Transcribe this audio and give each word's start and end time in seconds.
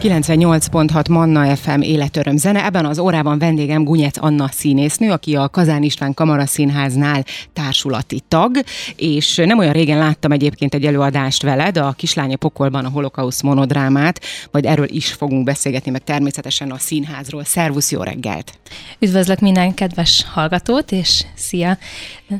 98.6 0.00 1.10
Manna 1.10 1.56
FM 1.56 1.80
életöröm 1.80 2.36
zene. 2.36 2.64
Ebben 2.64 2.86
az 2.86 2.98
órában 2.98 3.38
vendégem 3.38 3.84
Gunyec 3.84 4.22
Anna 4.22 4.48
színésznő, 4.52 5.10
aki 5.10 5.36
a 5.36 5.48
Kazán 5.48 5.82
István 5.82 6.14
Kamaraszínháznál 6.14 7.24
társulati 7.52 8.20
tag, 8.28 8.56
és 8.96 9.36
nem 9.36 9.58
olyan 9.58 9.72
régen 9.72 9.98
láttam 9.98 10.32
egyébként 10.32 10.74
egy 10.74 10.84
előadást 10.84 11.42
veled, 11.42 11.76
a 11.76 11.94
Kislánya 11.96 12.36
Pokolban 12.36 12.84
a 12.84 12.88
holokausz 12.88 13.40
monodrámát, 13.40 14.20
majd 14.50 14.64
erről 14.66 14.88
is 14.88 15.12
fogunk 15.12 15.44
beszélgetni, 15.44 15.90
meg 15.90 16.04
természetesen 16.04 16.70
a 16.70 16.78
színházról. 16.78 17.44
Szervusz, 17.44 17.90
jó 17.90 18.02
reggelt! 18.02 18.52
Üdvözlök 18.98 19.40
minden 19.40 19.74
kedves 19.74 20.24
hallgatót, 20.32 20.92
és 20.92 21.24
szia! 21.34 21.78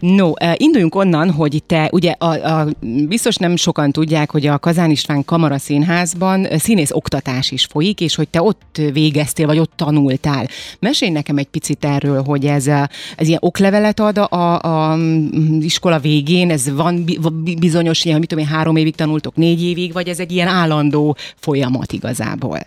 No, 0.00 0.32
induljunk 0.54 0.94
onnan, 0.94 1.30
hogy 1.30 1.62
te, 1.66 1.88
ugye 1.92 2.14
a, 2.18 2.58
a, 2.58 2.66
biztos 3.08 3.36
nem 3.36 3.56
sokan 3.56 3.92
tudják, 3.92 4.30
hogy 4.30 4.46
a 4.46 4.58
Kazán 4.58 4.90
István 4.90 5.24
Kamaraszínházban 5.24 6.46
színész 6.58 6.90
oktatás 6.90 7.26
is 7.50 7.64
folyik, 7.64 8.00
és 8.00 8.14
hogy 8.14 8.28
te 8.28 8.42
ott 8.42 8.80
végeztél, 8.92 9.46
vagy 9.46 9.58
ott 9.58 9.72
tanultál. 9.76 10.46
Mesélj 10.78 11.10
nekem 11.10 11.36
egy 11.36 11.46
picit 11.46 11.84
erről, 11.84 12.22
hogy 12.22 12.46
ez, 12.46 12.66
ez 13.16 13.28
ilyen 13.28 13.38
oklevelet 13.42 14.00
ad 14.00 14.18
a, 14.18 14.28
a, 14.30 14.92
a 14.92 14.98
iskola 15.60 15.98
végén, 15.98 16.50
ez 16.50 16.70
van 16.72 17.04
bizonyos 17.58 18.04
ilyen, 18.04 18.18
mit 18.18 18.28
tudom 18.28 18.44
én, 18.44 18.50
három 18.50 18.76
évig 18.76 18.94
tanultok, 18.94 19.36
négy 19.36 19.62
évig, 19.62 19.92
vagy 19.92 20.08
ez 20.08 20.18
egy 20.18 20.32
ilyen 20.32 20.48
állandó 20.48 21.16
folyamat 21.36 21.92
igazából? 21.92 22.66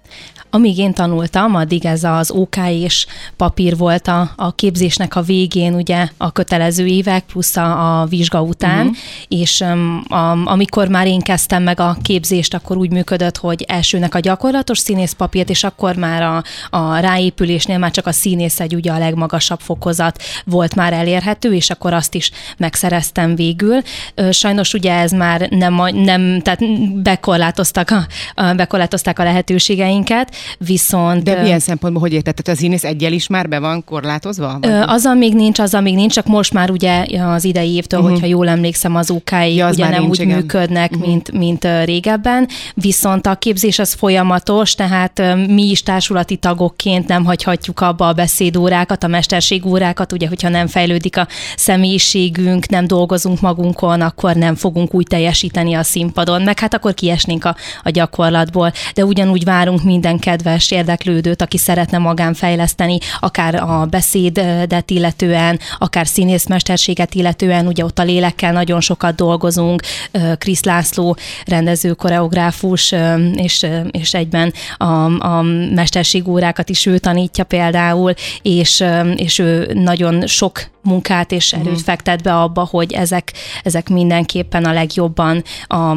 Amíg 0.54 0.78
én 0.78 0.94
tanultam, 0.94 1.56
addig 1.56 1.86
ez 1.86 2.04
az 2.04 2.32
OK 2.32 2.56
és 2.70 3.06
papír 3.36 3.78
volt 3.78 4.08
a, 4.08 4.32
a 4.36 4.52
képzésnek 4.52 5.16
a 5.16 5.22
végén, 5.22 5.74
ugye 5.74 6.08
a 6.18 6.32
kötelező 6.32 6.86
évek 6.86 7.24
plusz 7.26 7.58
a, 7.58 8.02
a 8.02 8.06
vizsga 8.06 8.42
után, 8.42 8.80
uh-huh. 8.80 8.98
és 9.28 9.60
um, 9.60 10.04
a, 10.10 10.48
amikor 10.48 10.88
már 10.88 11.08
én 11.08 11.20
kezdtem 11.20 11.64
meg 11.64 11.80
a 11.80 11.98
képzést, 12.02 12.54
akkor 12.54 12.78
úgy 12.78 12.92
működött, 12.92 13.38
hogy 13.38 13.66
elsőnek 13.68 14.16
a 14.16 14.20
gyakorlatos 14.42 14.80
színészpapírt, 14.80 15.50
és 15.50 15.64
akkor 15.64 15.96
már 15.96 16.22
a, 16.22 16.44
a 16.78 16.98
ráépülésnél 16.98 17.78
már 17.78 17.92
csak 17.92 18.08
a 18.08 18.12
színész 18.12 18.60
egy 18.60 18.76
ugye 18.76 18.92
a 18.92 18.98
legmagasabb 18.98 19.60
fokozat 19.60 20.22
volt 20.46 20.76
már 20.76 20.94
elérhető, 20.94 21.54
és 21.54 21.70
akkor 21.70 21.94
azt 21.94 22.16
is 22.16 22.32
megszereztem 22.58 23.36
végül. 23.36 23.82
Sajnos 24.30 24.74
ugye 24.74 24.94
ez 24.94 25.12
már 25.12 25.48
nem, 25.50 25.76
nem 25.94 26.42
tehát 26.42 26.60
bekorlátoztak 27.02 27.90
a, 27.90 28.54
bekorlátozták 28.54 29.20
a 29.20 29.24
lehetőségeinket, 29.24 30.36
viszont... 30.58 31.24
De 31.24 31.42
milyen 31.42 31.60
szempontból, 31.60 32.02
hogy 32.02 32.14
érted? 32.14 32.36
Tehát 32.36 32.58
az 32.58 32.64
színész 32.64 32.84
egyel 32.84 33.14
is 33.14 33.28
már 33.28 33.48
be 33.48 33.60
van 33.60 33.84
korlátozva? 33.84 34.58
Vagy? 34.62 34.72
Az, 34.86 35.10
még 35.18 35.34
nincs, 35.34 35.60
az, 35.60 35.72
még 35.82 35.96
nincs, 35.96 36.14
csak 36.14 36.26
most 36.26 36.54
már 36.54 36.72
ugye 36.72 37.06
az 37.26 37.44
idei 37.44 37.74
évtől, 37.74 38.00
uh-huh. 38.00 38.14
hogyha 38.14 38.30
jól 38.30 38.48
emlékszem, 38.48 38.96
az 38.96 39.12
ok 39.12 39.32
ja, 39.32 39.66
az 39.66 39.76
ugye 39.76 39.90
nem 39.90 40.02
nincs, 40.02 40.20
úgy 40.20 40.26
igen. 40.26 40.38
működnek, 40.38 40.92
uh-huh. 40.92 41.08
mint, 41.08 41.32
mint 41.32 41.68
régebben, 41.86 42.48
viszont 42.74 43.28
a 43.28 43.36
képzés 43.36 43.80
az 43.80 43.94
folyamatos, 44.32 44.76
tehát 44.76 45.36
mi 45.48 45.70
is 45.70 45.84
társulati 45.84 46.36
tagokként 46.36 47.08
nem 47.08 47.26
hagyhatjuk 47.26 47.80
abba 47.80 48.08
a 48.08 48.14
beszédórákat, 48.14 49.04
a 49.04 49.08
mesterségórákat, 49.08 50.12
ugye, 50.12 50.28
hogyha 50.28 50.50
nem 50.50 50.68
fejlődik 50.68 51.18
a 51.18 51.28
személyiségünk, 51.56 52.70
nem 52.70 52.88
dolgozunk 52.88 53.42
magunkon, 53.42 54.02
akkor 54.02 54.36
nem 54.36 54.56
fogunk 54.56 54.94
úgy 54.94 55.08
teljesíteni 55.08 55.74
a 55.74 55.84
színpadon, 55.84 56.42
meg 56.42 56.60
hát 56.60 56.74
akkor 56.74 56.94
kiesnénk 56.94 57.46
a, 57.46 57.56
a 57.84 57.90
gyakorlatból, 57.90 58.72
de 58.94 59.06
ugyanúgy 59.06 59.44
várunk 59.44 59.84
minden 59.84 60.20
kedves 60.20 60.72
érdeklődőt, 60.72 61.42
aki 61.42 61.58
szeretne 61.58 61.98
magán 61.98 62.34
fejleszteni, 62.34 62.98
akár 63.20 63.56
a 63.56 63.86
beszédet 63.90 64.92
illetően, 64.92 65.60
akár 65.78 66.08
színészmesterséget 66.08 67.14
illetően, 67.14 67.68
ugye 67.68 67.84
ott 67.84 68.00
a 68.00 68.04
lélekkel 68.04 68.52
nagyon 68.52 68.82
sokat 68.82 69.16
dolgozunk, 69.16 69.82
Krisz 70.38 70.64
László 70.64 71.18
rendező, 71.46 71.94
koreográfus, 71.94 72.94
és, 73.34 73.66
és 73.92 74.14
egyben 74.22 74.54
a, 74.78 74.86
a 75.28 75.42
mesterségórákat 75.76 76.70
is 76.70 76.86
ő 76.86 76.98
tanítja 76.98 77.44
például, 77.44 78.14
és, 78.42 78.84
és 79.16 79.40
ő 79.40 79.72
nagyon 79.74 80.28
sok 80.28 80.70
munkát 80.84 81.32
és 81.32 81.54
erőt 81.54 81.66
uh-huh. 81.66 81.82
fektet 81.82 82.24
be 82.24 82.36
abba, 82.36 82.68
hogy 82.70 82.94
ezek, 82.94 83.34
ezek 83.64 83.90
mindenképpen 83.90 84.66
a 84.66 84.74
legjobban, 84.74 85.44
a, 85.68 85.96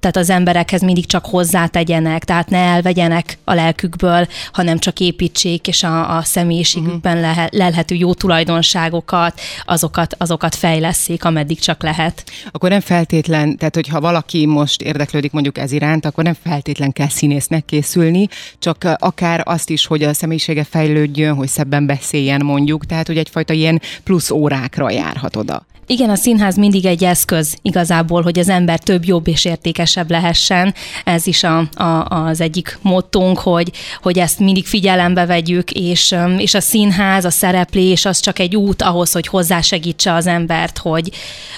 tehát 0.00 0.16
az 0.16 0.30
emberekhez 0.30 0.82
mindig 0.82 1.06
csak 1.06 1.26
hozzátegyenek, 1.26 2.24
tehát 2.24 2.50
ne 2.50 2.58
elvegyenek 2.58 3.38
a 3.44 3.54
lelkükből, 3.54 4.26
hanem 4.52 4.78
csak 4.78 5.00
építsék, 5.00 5.66
és 5.66 5.82
a, 5.82 6.16
a 6.16 6.22
személyiségükben 6.22 7.16
uh-huh. 7.16 7.34
lehe, 7.34 7.48
lelhető 7.52 7.94
jó 7.94 8.14
tulajdonságokat, 8.14 9.40
azokat, 9.64 10.14
azokat 10.18 10.54
fejleszék, 10.54 11.24
ameddig 11.24 11.58
csak 11.58 11.82
lehet. 11.82 12.24
Akkor 12.50 12.70
nem 12.70 12.80
feltétlen, 12.80 13.56
tehát 13.56 13.74
hogyha 13.74 14.00
valaki 14.00 14.46
most 14.46 14.82
érdeklődik 14.82 15.32
mondjuk 15.32 15.58
ez 15.58 15.72
iránt, 15.72 16.04
akkor 16.04 16.24
nem 16.24 16.36
feltétlen 16.42 16.92
kell 16.92 17.08
színésznek 17.08 17.64
készülni, 17.64 18.28
csak 18.58 18.88
akár 18.98 19.42
azt 19.44 19.70
is, 19.70 19.86
hogy 19.86 20.02
a 20.02 20.14
személyisége 20.14 20.64
fejlődjön, 20.64 21.34
hogy 21.34 21.48
szebben 21.48 21.86
beszéljen 21.86 22.44
mondjuk, 22.44 22.86
tehát 22.86 23.06
hogy 23.06 23.18
egyfajta 23.18 23.52
ilyen 23.52 23.80
plusz 24.04 24.25
plusz 24.26 24.30
órákra 24.30 24.90
járhat 24.90 25.36
oda. 25.36 25.66
Igen, 25.88 26.10
a 26.10 26.14
színház 26.14 26.56
mindig 26.56 26.84
egy 26.84 27.04
eszköz 27.04 27.56
igazából, 27.62 28.22
hogy 28.22 28.38
az 28.38 28.48
ember 28.48 28.78
több, 28.78 29.04
jobb 29.04 29.28
és 29.28 29.44
értékesebb 29.44 30.10
lehessen. 30.10 30.74
Ez 31.04 31.26
is 31.26 31.42
a, 31.42 31.58
a, 31.58 32.06
az 32.08 32.40
egyik 32.40 32.78
mottónk, 32.82 33.38
hogy, 33.38 33.72
hogy 34.02 34.18
ezt 34.18 34.38
mindig 34.38 34.66
figyelembe 34.66 35.26
vegyük, 35.26 35.70
és, 35.70 36.14
és 36.38 36.54
a 36.54 36.60
színház, 36.60 37.24
a 37.24 37.30
szereplés 37.30 38.04
az 38.04 38.20
csak 38.20 38.38
egy 38.38 38.56
út 38.56 38.82
ahhoz, 38.82 39.12
hogy 39.12 39.26
hozzásegítse 39.26 40.12
az 40.12 40.26
embert, 40.26 40.78
hogy, 40.78 41.10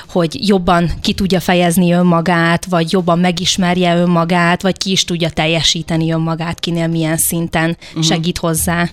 hogy 0.08 0.48
jobban 0.48 0.90
ki 1.00 1.12
tudja 1.12 1.40
fejezni 1.40 1.92
önmagát, 1.92 2.64
vagy 2.64 2.92
jobban 2.92 3.18
megismerje 3.18 3.96
önmagát, 3.96 4.62
vagy 4.62 4.76
ki 4.76 4.90
is 4.90 5.04
tudja 5.04 5.30
teljesíteni 5.30 6.12
önmagát, 6.12 6.60
kinél 6.60 6.86
milyen 6.86 7.16
szinten 7.16 7.76
uh-huh. 7.88 8.04
segít 8.04 8.38
hozzá. 8.38 8.88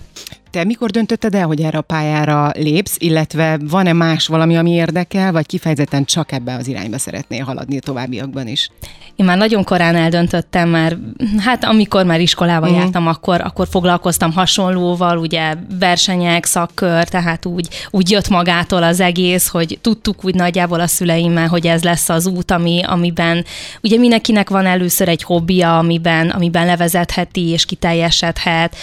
Te 0.56 0.64
mikor 0.64 0.90
döntötted 0.90 1.34
el, 1.34 1.46
hogy 1.46 1.60
erre 1.60 1.78
a 1.78 1.82
pályára 1.82 2.50
lépsz, 2.54 2.96
illetve 2.98 3.58
van-e 3.60 3.92
más 3.92 4.26
valami, 4.26 4.56
ami 4.56 4.70
érdekel, 4.70 5.32
vagy 5.32 5.46
kifejezetten 5.46 6.04
csak 6.04 6.32
ebbe 6.32 6.54
az 6.54 6.68
irányba 6.68 6.98
szeretnél 6.98 7.44
haladni 7.44 7.76
a 7.76 7.80
továbbiakban 7.80 8.46
is? 8.46 8.70
Én 9.16 9.26
már 9.26 9.36
nagyon 9.36 9.64
korán 9.64 9.96
eldöntöttem, 9.96 10.68
már, 10.68 10.96
hát 11.38 11.64
amikor 11.64 12.04
már 12.04 12.20
iskolába 12.20 12.66
uh-huh. 12.66 12.80
jártam, 12.80 13.06
akkor, 13.06 13.40
akkor 13.40 13.66
foglalkoztam 13.70 14.32
hasonlóval, 14.32 15.18
ugye 15.18 15.54
versenyek, 15.78 16.44
szakkör, 16.44 17.08
tehát 17.08 17.46
úgy, 17.46 17.68
úgy 17.90 18.10
jött 18.10 18.28
magától 18.28 18.82
az 18.82 19.00
egész, 19.00 19.48
hogy 19.48 19.78
tudtuk 19.80 20.24
úgy 20.24 20.34
nagyjából 20.34 20.80
a 20.80 20.86
szüleimmel, 20.86 21.48
hogy 21.48 21.66
ez 21.66 21.82
lesz 21.82 22.08
az 22.08 22.26
út, 22.26 22.50
ami, 22.50 22.82
amiben 22.86 23.44
ugye 23.82 23.98
mindenkinek 23.98 24.50
van 24.50 24.66
először 24.66 25.08
egy 25.08 25.22
hobbija, 25.22 25.78
amiben, 25.78 26.30
amiben 26.30 26.66
levezetheti 26.66 27.48
és 27.48 27.64
kiteljesedhet, 27.64 28.76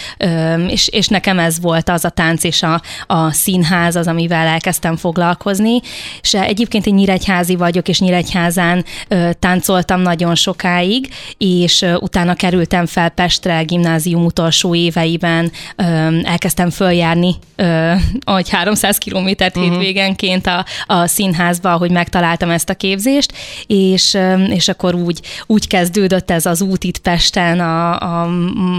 és, 0.68 0.88
és 0.88 1.08
nekem 1.08 1.38
ez 1.38 1.60
volt 1.64 1.88
az 1.88 2.04
a 2.04 2.08
tánc 2.08 2.44
és 2.44 2.62
a, 2.62 2.82
a 3.06 3.32
színház 3.32 3.96
az, 3.96 4.06
amivel 4.06 4.46
elkezdtem 4.46 4.96
foglalkozni, 4.96 5.80
és 6.20 6.34
egyébként 6.34 6.86
én 6.86 6.94
nyíregyházi 6.94 7.56
vagyok, 7.56 7.88
és 7.88 8.00
nyíregyházán 8.00 8.84
ö, 9.08 9.30
táncoltam 9.38 10.00
nagyon 10.00 10.34
sokáig, 10.34 11.08
és 11.38 11.82
ö, 11.82 11.94
utána 11.94 12.34
kerültem 12.34 12.86
fel 12.86 13.08
Pestre, 13.08 13.62
gimnázium 13.62 14.24
utolsó 14.24 14.74
éveiben, 14.74 15.50
ö, 15.76 15.84
elkezdtem 16.24 16.70
följárni, 16.70 17.34
ö, 17.56 17.92
ahogy 18.20 18.48
300 18.48 18.98
kilométert 18.98 19.56
uh-huh. 19.56 19.72
hétvégenként 19.72 20.46
a, 20.46 20.64
a 20.86 21.06
színházba, 21.06 21.76
hogy 21.76 21.90
megtaláltam 21.90 22.50
ezt 22.50 22.70
a 22.70 22.74
képzést, 22.74 23.32
és, 23.66 24.14
ö, 24.14 24.44
és 24.44 24.68
akkor 24.68 24.94
úgy, 24.94 25.20
úgy 25.46 25.66
kezdődött 25.66 26.30
ez 26.30 26.46
az 26.46 26.60
út 26.60 26.84
itt 26.84 26.98
Pesten 26.98 27.60
a, 27.60 28.00
a 28.00 28.26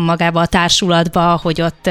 magába 0.05 0.41
a 0.41 0.45
társulatba, 0.45 1.39
hogy 1.41 1.61
ott, 1.61 1.89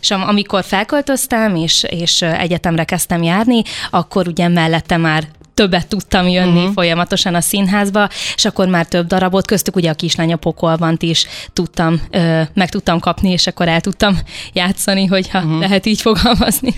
és 0.00 0.10
amikor 0.28 0.64
felköltöztem, 0.64 1.54
és, 1.54 1.82
és 1.82 2.22
egyetemre 2.22 2.84
kezdtem 2.84 3.22
járni, 3.22 3.62
akkor 3.90 4.28
ugye 4.28 4.48
mellette 4.48 4.96
már 4.96 5.28
többet 5.58 5.88
tudtam 5.88 6.28
jönni 6.28 6.58
uh-huh. 6.58 6.72
folyamatosan 6.72 7.34
a 7.34 7.40
színházba, 7.40 8.08
és 8.34 8.44
akkor 8.44 8.68
már 8.68 8.86
több 8.86 9.06
darabot, 9.06 9.46
köztük 9.46 9.76
ugye 9.76 9.90
a 9.90 9.94
kislánya 9.94 10.36
pokolvant 10.36 11.02
is 11.02 11.26
tudtam, 11.52 12.00
ö, 12.10 12.40
meg 12.54 12.68
tudtam 12.68 13.00
kapni, 13.00 13.30
és 13.30 13.46
akkor 13.46 13.68
el 13.68 13.80
tudtam 13.80 14.18
játszani, 14.52 15.06
hogyha 15.06 15.38
uh-huh. 15.38 15.60
lehet 15.60 15.86
így 15.86 16.00
fogalmazni. 16.00 16.74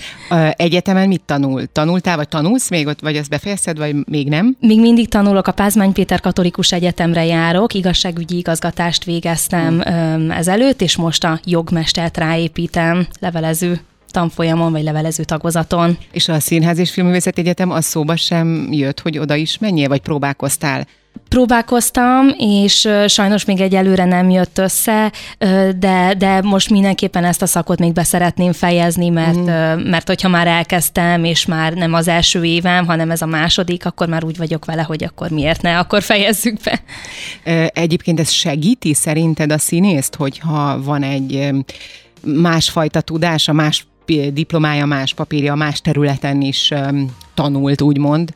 Egyetemen 0.51 1.09
mit 1.09 1.23
tanul? 1.27 1.67
Tanultál, 1.73 2.17
vagy 2.17 2.29
tanulsz 2.29 2.71
még 2.71 2.97
vagy 3.01 3.17
ezt 3.17 3.29
befejezted, 3.29 3.79
vagy 3.79 3.95
még 4.07 4.29
nem? 4.29 4.57
Még 4.61 4.81
mindig 4.81 5.09
tanulok, 5.09 5.47
a 5.47 5.53
Pázmány 5.53 5.93
Péter 5.93 6.21
Katolikus 6.21 6.73
Egyetemre 6.73 7.25
járok, 7.25 7.75
igazságügyi 7.75 8.37
igazgatást 8.37 9.05
végeztem 9.05 9.77
uh-huh. 9.77 10.39
ezelőtt, 10.39 10.83
és 10.83 10.97
most 10.97 11.25
a 11.25 11.41
jogmestert 11.45 12.17
ráépítem, 12.17 13.07
levelező 13.21 13.81
tanfolyamon 14.11 14.73
vagy 14.73 14.83
levelező 14.83 15.25
tagozaton. 15.25 15.99
És 16.13 16.29
a 16.29 16.41
Színház 16.41 16.79
és 16.79 16.91
Filmművészeti 16.91 17.41
Egyetem 17.41 17.71
az 17.71 17.85
szóba 17.85 18.17
sem 18.17 18.69
jött, 18.71 19.01
hogy 19.01 19.19
oda 19.19 19.35
is 19.35 19.59
menjél, 19.59 19.89
vagy 19.89 20.01
próbálkoztál? 20.01 20.87
Próbálkoztam, 21.29 22.29
és 22.39 22.89
sajnos 23.07 23.45
még 23.45 23.61
egyelőre 23.61 24.05
nem 24.05 24.31
jött 24.31 24.59
össze, 24.59 25.13
de, 25.79 26.15
de 26.19 26.41
most 26.43 26.71
mindenképpen 26.71 27.25
ezt 27.25 27.43
a 27.43 27.47
szakot 27.47 27.79
még 27.79 27.93
beszeretném 27.93 28.53
fejezni, 28.53 29.09
mert, 29.09 29.37
mm. 29.37 29.89
mert 29.89 30.07
hogyha 30.07 30.29
már 30.29 30.47
elkezdtem, 30.47 31.25
és 31.25 31.47
már 31.47 31.73
nem 31.73 31.95
az 31.95 32.09
első 32.09 32.45
évem, 32.45 32.87
hanem 32.87 33.11
ez 33.11 33.23
a 33.23 33.27
második, 33.27 33.87
akkor 33.87 34.09
már 34.09 34.25
úgy 34.25 34.37
vagyok 34.37 34.65
vele, 34.65 34.83
hogy 34.83 35.05
akkor 35.05 35.31
miért 35.31 35.63
ne, 35.63 35.79
akkor 35.79 36.03
fejezzük 36.03 36.57
be. 36.65 36.83
Egyébként 37.67 38.21
ez 38.21 38.31
segíti 38.31 38.95
szerinted 38.95 39.53
a 39.53 39.59
színészt, 39.59 40.15
hogyha 40.15 40.83
van 40.83 41.03
egy 41.03 41.51
másfajta 42.25 43.01
tudása, 43.01 43.53
más 43.53 43.87
diplomája, 44.33 44.87
más 44.87 45.15
papírja, 45.15 45.55
más 45.55 45.81
területen 45.81 46.41
is 46.41 46.73
tanult, 47.35 47.81
úgymond? 47.81 48.35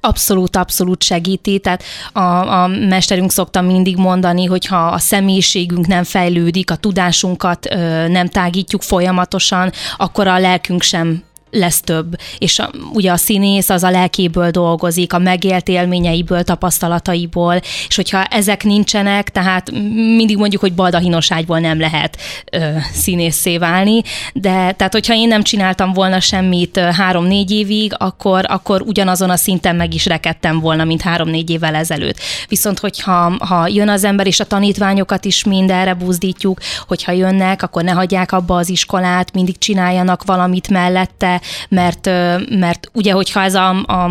Abszolút, 0.00 0.56
abszolút 0.56 1.02
segíti. 1.02 1.58
Tehát 1.58 1.82
a, 2.12 2.20
a 2.62 2.66
mesterünk 2.66 3.30
szokta 3.30 3.60
mindig 3.60 3.96
mondani, 3.96 4.44
hogy 4.44 4.66
ha 4.66 4.86
a 4.86 4.98
személyiségünk 4.98 5.86
nem 5.86 6.04
fejlődik, 6.04 6.70
a 6.70 6.76
tudásunkat 6.76 7.66
ö, 7.70 8.08
nem 8.08 8.28
tágítjuk 8.28 8.82
folyamatosan, 8.82 9.72
akkor 9.96 10.26
a 10.26 10.38
lelkünk 10.38 10.82
sem 10.82 11.22
lesz 11.50 11.80
több. 11.80 12.16
És 12.38 12.58
a, 12.58 12.70
ugye 12.92 13.12
a 13.12 13.16
színész 13.16 13.70
az 13.70 13.82
a 13.82 13.90
lelkéből 13.90 14.50
dolgozik, 14.50 15.12
a 15.12 15.18
megélt 15.18 15.68
élményeiből, 15.68 16.42
tapasztalataiból, 16.42 17.60
és 17.88 17.96
hogyha 17.96 18.24
ezek 18.24 18.64
nincsenek, 18.64 19.30
tehát 19.30 19.70
mindig 19.94 20.36
mondjuk, 20.36 20.60
hogy 20.60 20.74
baldahinos 20.74 21.32
ágyból 21.32 21.58
nem 21.58 21.80
lehet 21.80 22.16
ö, 22.52 22.58
színészé 22.92 23.58
válni, 23.58 24.02
de 24.32 24.72
tehát 24.72 24.92
hogyha 24.92 25.14
én 25.14 25.28
nem 25.28 25.42
csináltam 25.42 25.92
volna 25.92 26.20
semmit 26.20 26.78
három-négy 26.78 27.50
évig, 27.50 27.92
akkor, 27.98 28.44
akkor 28.48 28.82
ugyanazon 28.82 29.30
a 29.30 29.36
szinten 29.36 29.76
meg 29.76 29.94
is 29.94 30.06
rekedtem 30.06 30.60
volna, 30.60 30.84
mint 30.84 31.02
három-négy 31.02 31.50
évvel 31.50 31.74
ezelőtt. 31.74 32.20
Viszont 32.48 32.78
hogyha 32.78 33.36
ha 33.38 33.68
jön 33.68 33.88
az 33.88 34.04
ember, 34.04 34.26
és 34.26 34.40
a 34.40 34.44
tanítványokat 34.44 35.24
is 35.24 35.44
mindenre 35.44 35.94
buzdítjuk, 35.94 36.60
hogyha 36.86 37.12
jönnek, 37.12 37.62
akkor 37.62 37.82
ne 37.82 37.90
hagyják 37.90 38.32
abba 38.32 38.56
az 38.56 38.68
iskolát, 38.68 39.32
mindig 39.32 39.58
csináljanak 39.58 40.24
valamit 40.24 40.68
mellette, 40.68 41.37
mert, 41.68 42.06
mert 42.48 42.90
ugye, 42.92 43.12
hogyha 43.12 43.42
ez 43.42 43.54
a, 43.54 43.68
a, 43.68 44.10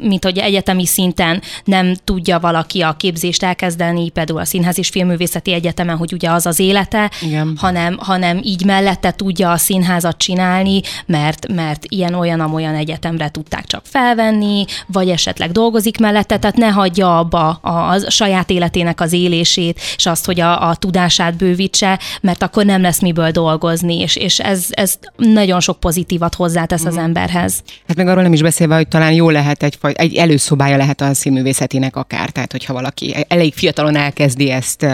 mint 0.00 0.24
hogy 0.24 0.38
egyetemi 0.38 0.86
szinten 0.86 1.42
nem 1.64 1.94
tudja 2.04 2.38
valaki 2.38 2.80
a 2.80 2.92
képzést 2.92 3.42
elkezdeni, 3.42 4.10
például 4.10 4.40
a 4.40 4.44
Színház 4.44 4.78
és 4.78 4.88
Filmművészeti 4.88 5.52
Egyetemen, 5.52 5.96
hogy 5.96 6.12
ugye 6.12 6.30
az 6.30 6.46
az 6.46 6.58
élete, 6.58 7.10
Igen. 7.22 7.56
hanem, 7.58 7.96
hanem 7.98 8.40
így 8.42 8.64
mellette 8.64 9.12
tudja 9.12 9.50
a 9.50 9.56
színházat 9.56 10.18
csinálni, 10.18 10.80
mert, 11.06 11.52
mert 11.52 11.84
ilyen-olyan-amolyan 11.88 12.74
egyetemre 12.74 13.28
tudták 13.28 13.66
csak 13.66 13.82
felvenni, 13.84 14.64
vagy 14.86 15.08
esetleg 15.08 15.52
dolgozik 15.52 15.98
mellette, 15.98 16.38
tehát 16.38 16.56
ne 16.56 16.68
hagyja 16.68 17.18
abba 17.18 17.48
a, 17.48 17.90
a 17.90 18.10
saját 18.10 18.50
életének 18.50 19.00
az 19.00 19.12
élését, 19.12 19.80
és 19.96 20.06
azt, 20.06 20.24
hogy 20.24 20.40
a, 20.40 20.68
a 20.68 20.74
tudását 20.74 21.36
bővítse, 21.36 21.98
mert 22.20 22.42
akkor 22.42 22.64
nem 22.64 22.82
lesz 22.82 23.00
miből 23.00 23.30
dolgozni, 23.30 23.98
és, 23.98 24.16
és 24.16 24.40
ez, 24.40 24.66
ez 24.70 24.98
nagyon 25.16 25.60
sok 25.60 25.80
pozitívat 25.80 26.34
hozzátesz 26.68 26.82
tesz 26.82 26.84
az 26.84 26.94
mhm. 26.94 27.04
emberhez. 27.04 27.62
Hát 27.88 27.96
meg 27.96 28.08
arról 28.08 28.22
nem 28.22 28.32
is 28.32 28.42
beszélve, 28.42 28.76
hogy 28.76 28.88
talán 28.88 29.12
jó 29.12 29.30
lehet 29.30 29.62
egy, 29.62 29.78
egy 29.92 30.14
előszobája 30.14 30.76
lehet 30.76 31.00
a 31.00 31.14
színművészetének 31.14 31.96
akár, 31.96 32.30
tehát 32.30 32.52
hogyha 32.52 32.72
valaki 32.72 33.14
elég 33.28 33.54
fiatalon 33.54 33.96
elkezdi 33.96 34.50
ezt 34.50 34.86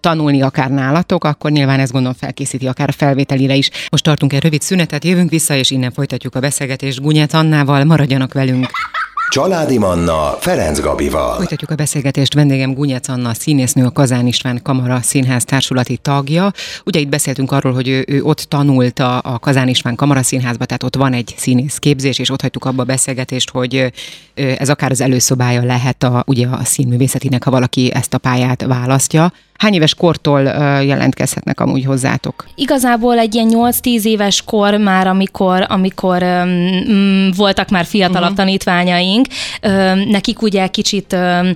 tanulni 0.00 0.42
akár 0.42 0.70
nálatok, 0.70 1.24
akkor 1.24 1.50
nyilván 1.50 1.80
ez 1.80 1.90
gondolom 1.90 2.16
felkészíti 2.18 2.66
akár 2.66 2.88
a 2.88 2.92
felvételire 2.92 3.54
is. 3.54 3.70
Most 3.90 4.04
tartunk 4.04 4.32
egy 4.32 4.42
rövid 4.42 4.60
szünetet, 4.60 5.04
jövünk 5.04 5.30
vissza, 5.30 5.54
és 5.54 5.70
innen 5.70 5.92
folytatjuk 5.92 6.34
a 6.34 6.40
beszélgetést 6.40 7.00
Gunyát 7.00 7.34
Annával, 7.34 7.84
maradjanak 7.84 8.32
velünk. 8.32 8.70
Családi 9.32 9.78
Manna 9.78 10.36
Ferenc 10.38 10.80
Gabival. 10.80 11.36
Folytatjuk 11.36 11.70
a 11.70 11.74
beszélgetést. 11.74 12.34
Vendégem 12.34 12.74
Gunyec 12.74 13.08
Anna, 13.08 13.34
színésznő, 13.34 13.84
a 13.84 13.90
Kazán 13.90 14.26
István 14.26 14.62
Kamara 14.62 15.00
Színház 15.02 15.44
társulati 15.44 15.96
tagja. 15.96 16.52
Ugye 16.84 17.00
itt 17.00 17.08
beszéltünk 17.08 17.52
arról, 17.52 17.72
hogy 17.72 17.88
ő, 17.88 18.04
ő 18.08 18.22
ott 18.22 18.38
tanult 18.38 18.98
a, 18.98 19.20
a 19.22 19.38
Kazán 19.38 19.68
István 19.68 19.94
Kamara 19.94 20.22
Színházba, 20.22 20.64
tehát 20.64 20.82
ott 20.82 20.96
van 20.96 21.12
egy 21.12 21.34
színész 21.36 21.76
képzés, 21.76 22.18
és 22.18 22.30
ott 22.30 22.40
hagytuk 22.40 22.64
abba 22.64 22.82
a 22.82 22.84
beszélgetést, 22.84 23.50
hogy 23.50 23.92
ez 24.34 24.68
akár 24.68 24.90
az 24.90 25.00
előszobája 25.00 25.62
lehet 25.62 26.02
a, 26.02 26.22
ugye 26.26 26.46
a 26.46 26.64
színművészetinek, 26.64 27.44
ha 27.44 27.50
valaki 27.50 27.92
ezt 27.94 28.14
a 28.14 28.18
pályát 28.18 28.62
választja. 28.62 29.32
Hány 29.62 29.74
éves 29.74 29.94
kortól 29.94 30.42
jelentkezhetnek 30.82 31.60
amúgy 31.60 31.84
hozzátok? 31.84 32.46
Igazából 32.54 33.18
egy 33.18 33.34
ilyen 33.34 33.48
8-10 33.50 34.02
éves 34.02 34.42
kor 34.42 34.74
már, 34.74 35.06
amikor, 35.06 35.66
amikor 35.68 36.22
um, 36.22 37.30
voltak 37.36 37.68
már 37.68 37.84
fiatalabb 37.84 38.22
uh-huh. 38.22 38.36
tanítványaink, 38.36 39.26
um, 39.62 39.98
nekik 39.98 40.42
ugye 40.42 40.66
kicsit 40.66 41.12
um, 41.12 41.54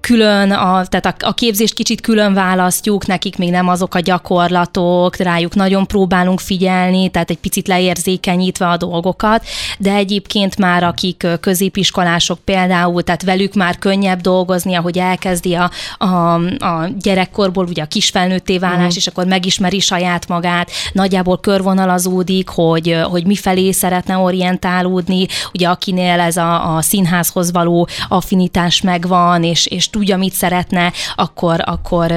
külön, 0.00 0.50
a, 0.50 0.86
tehát 0.86 1.06
a, 1.06 1.14
a 1.26 1.34
képzést 1.34 1.74
kicsit 1.74 2.00
külön 2.00 2.34
választjuk, 2.34 3.06
nekik 3.06 3.36
még 3.36 3.50
nem 3.50 3.68
azok 3.68 3.94
a 3.94 4.00
gyakorlatok, 4.00 5.16
rájuk 5.16 5.54
nagyon 5.54 5.86
próbálunk 5.86 6.40
figyelni, 6.40 7.08
tehát 7.08 7.30
egy 7.30 7.38
picit 7.38 7.68
leérzékenyítve 7.68 8.68
a 8.68 8.76
dolgokat, 8.76 9.44
de 9.78 9.92
egyébként 9.92 10.56
már 10.58 10.82
akik 10.82 11.26
középiskolások 11.40 12.38
például, 12.38 13.02
tehát 13.02 13.22
velük 13.22 13.54
már 13.54 13.78
könnyebb 13.78 14.20
dolgozni, 14.20 14.74
ahogy 14.74 14.98
elkezdi 14.98 15.54
a, 15.54 15.70
a, 15.98 16.34
a 16.64 16.88
gyerekkorból 16.98 17.66
ugye 17.66 17.82
a 17.82 17.86
kisfelnőtté 17.86 18.58
válás, 18.58 18.94
mm. 18.94 18.96
és 18.96 19.06
akkor 19.06 19.26
megismeri 19.26 19.80
saját 19.80 20.28
magát, 20.28 20.70
nagyjából 20.92 21.38
körvonalazódik, 21.38 22.48
hogy, 22.48 22.96
hogy 23.02 23.26
mifelé 23.26 23.70
szeretne 23.70 24.16
orientálódni, 24.16 25.26
ugye 25.52 25.68
akinél 25.68 26.20
ez 26.20 26.36
a, 26.36 26.76
a 26.76 26.82
színházhoz 26.82 27.52
való 27.52 27.88
affinitás 28.08 28.80
megvan, 28.80 29.44
és, 29.44 29.66
és 29.66 29.87
tudja, 29.90 30.16
mit 30.16 30.32
szeretne, 30.32 30.92
akkor, 31.14 31.60
akkor, 31.64 32.12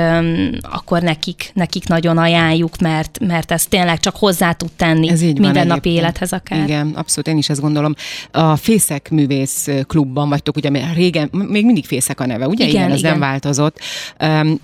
akkor 0.61 1.01
nekik, 1.01 1.51
nekik 1.53 1.87
nagyon 1.87 2.17
ajánljuk, 2.17 2.77
mert, 2.77 3.19
mert 3.19 3.51
ez 3.51 3.65
tényleg 3.65 3.99
csak 3.99 4.15
hozzá 4.15 4.51
tud 4.51 4.71
tenni 4.71 5.09
ez 5.09 5.21
így 5.21 5.39
mindennapi 5.39 5.89
élethez 5.89 6.31
akár. 6.31 6.63
Igen, 6.63 6.87
abszolút, 6.95 7.27
én 7.27 7.37
is 7.37 7.49
ezt 7.49 7.61
gondolom. 7.61 7.93
A 8.31 8.55
Fészek 8.55 9.09
Művész 9.09 9.67
Klubban 9.87 10.29
vagytok, 10.29 10.55
ugye 10.55 10.69
régen, 10.93 11.29
még 11.31 11.65
mindig 11.65 11.85
Fészek 11.85 12.19
a 12.19 12.25
neve, 12.25 12.47
ugye? 12.47 12.65
Igen, 12.65 12.75
igen 12.75 12.91
ez 12.91 12.99
igen. 12.99 13.11
nem 13.11 13.19
változott. 13.19 13.79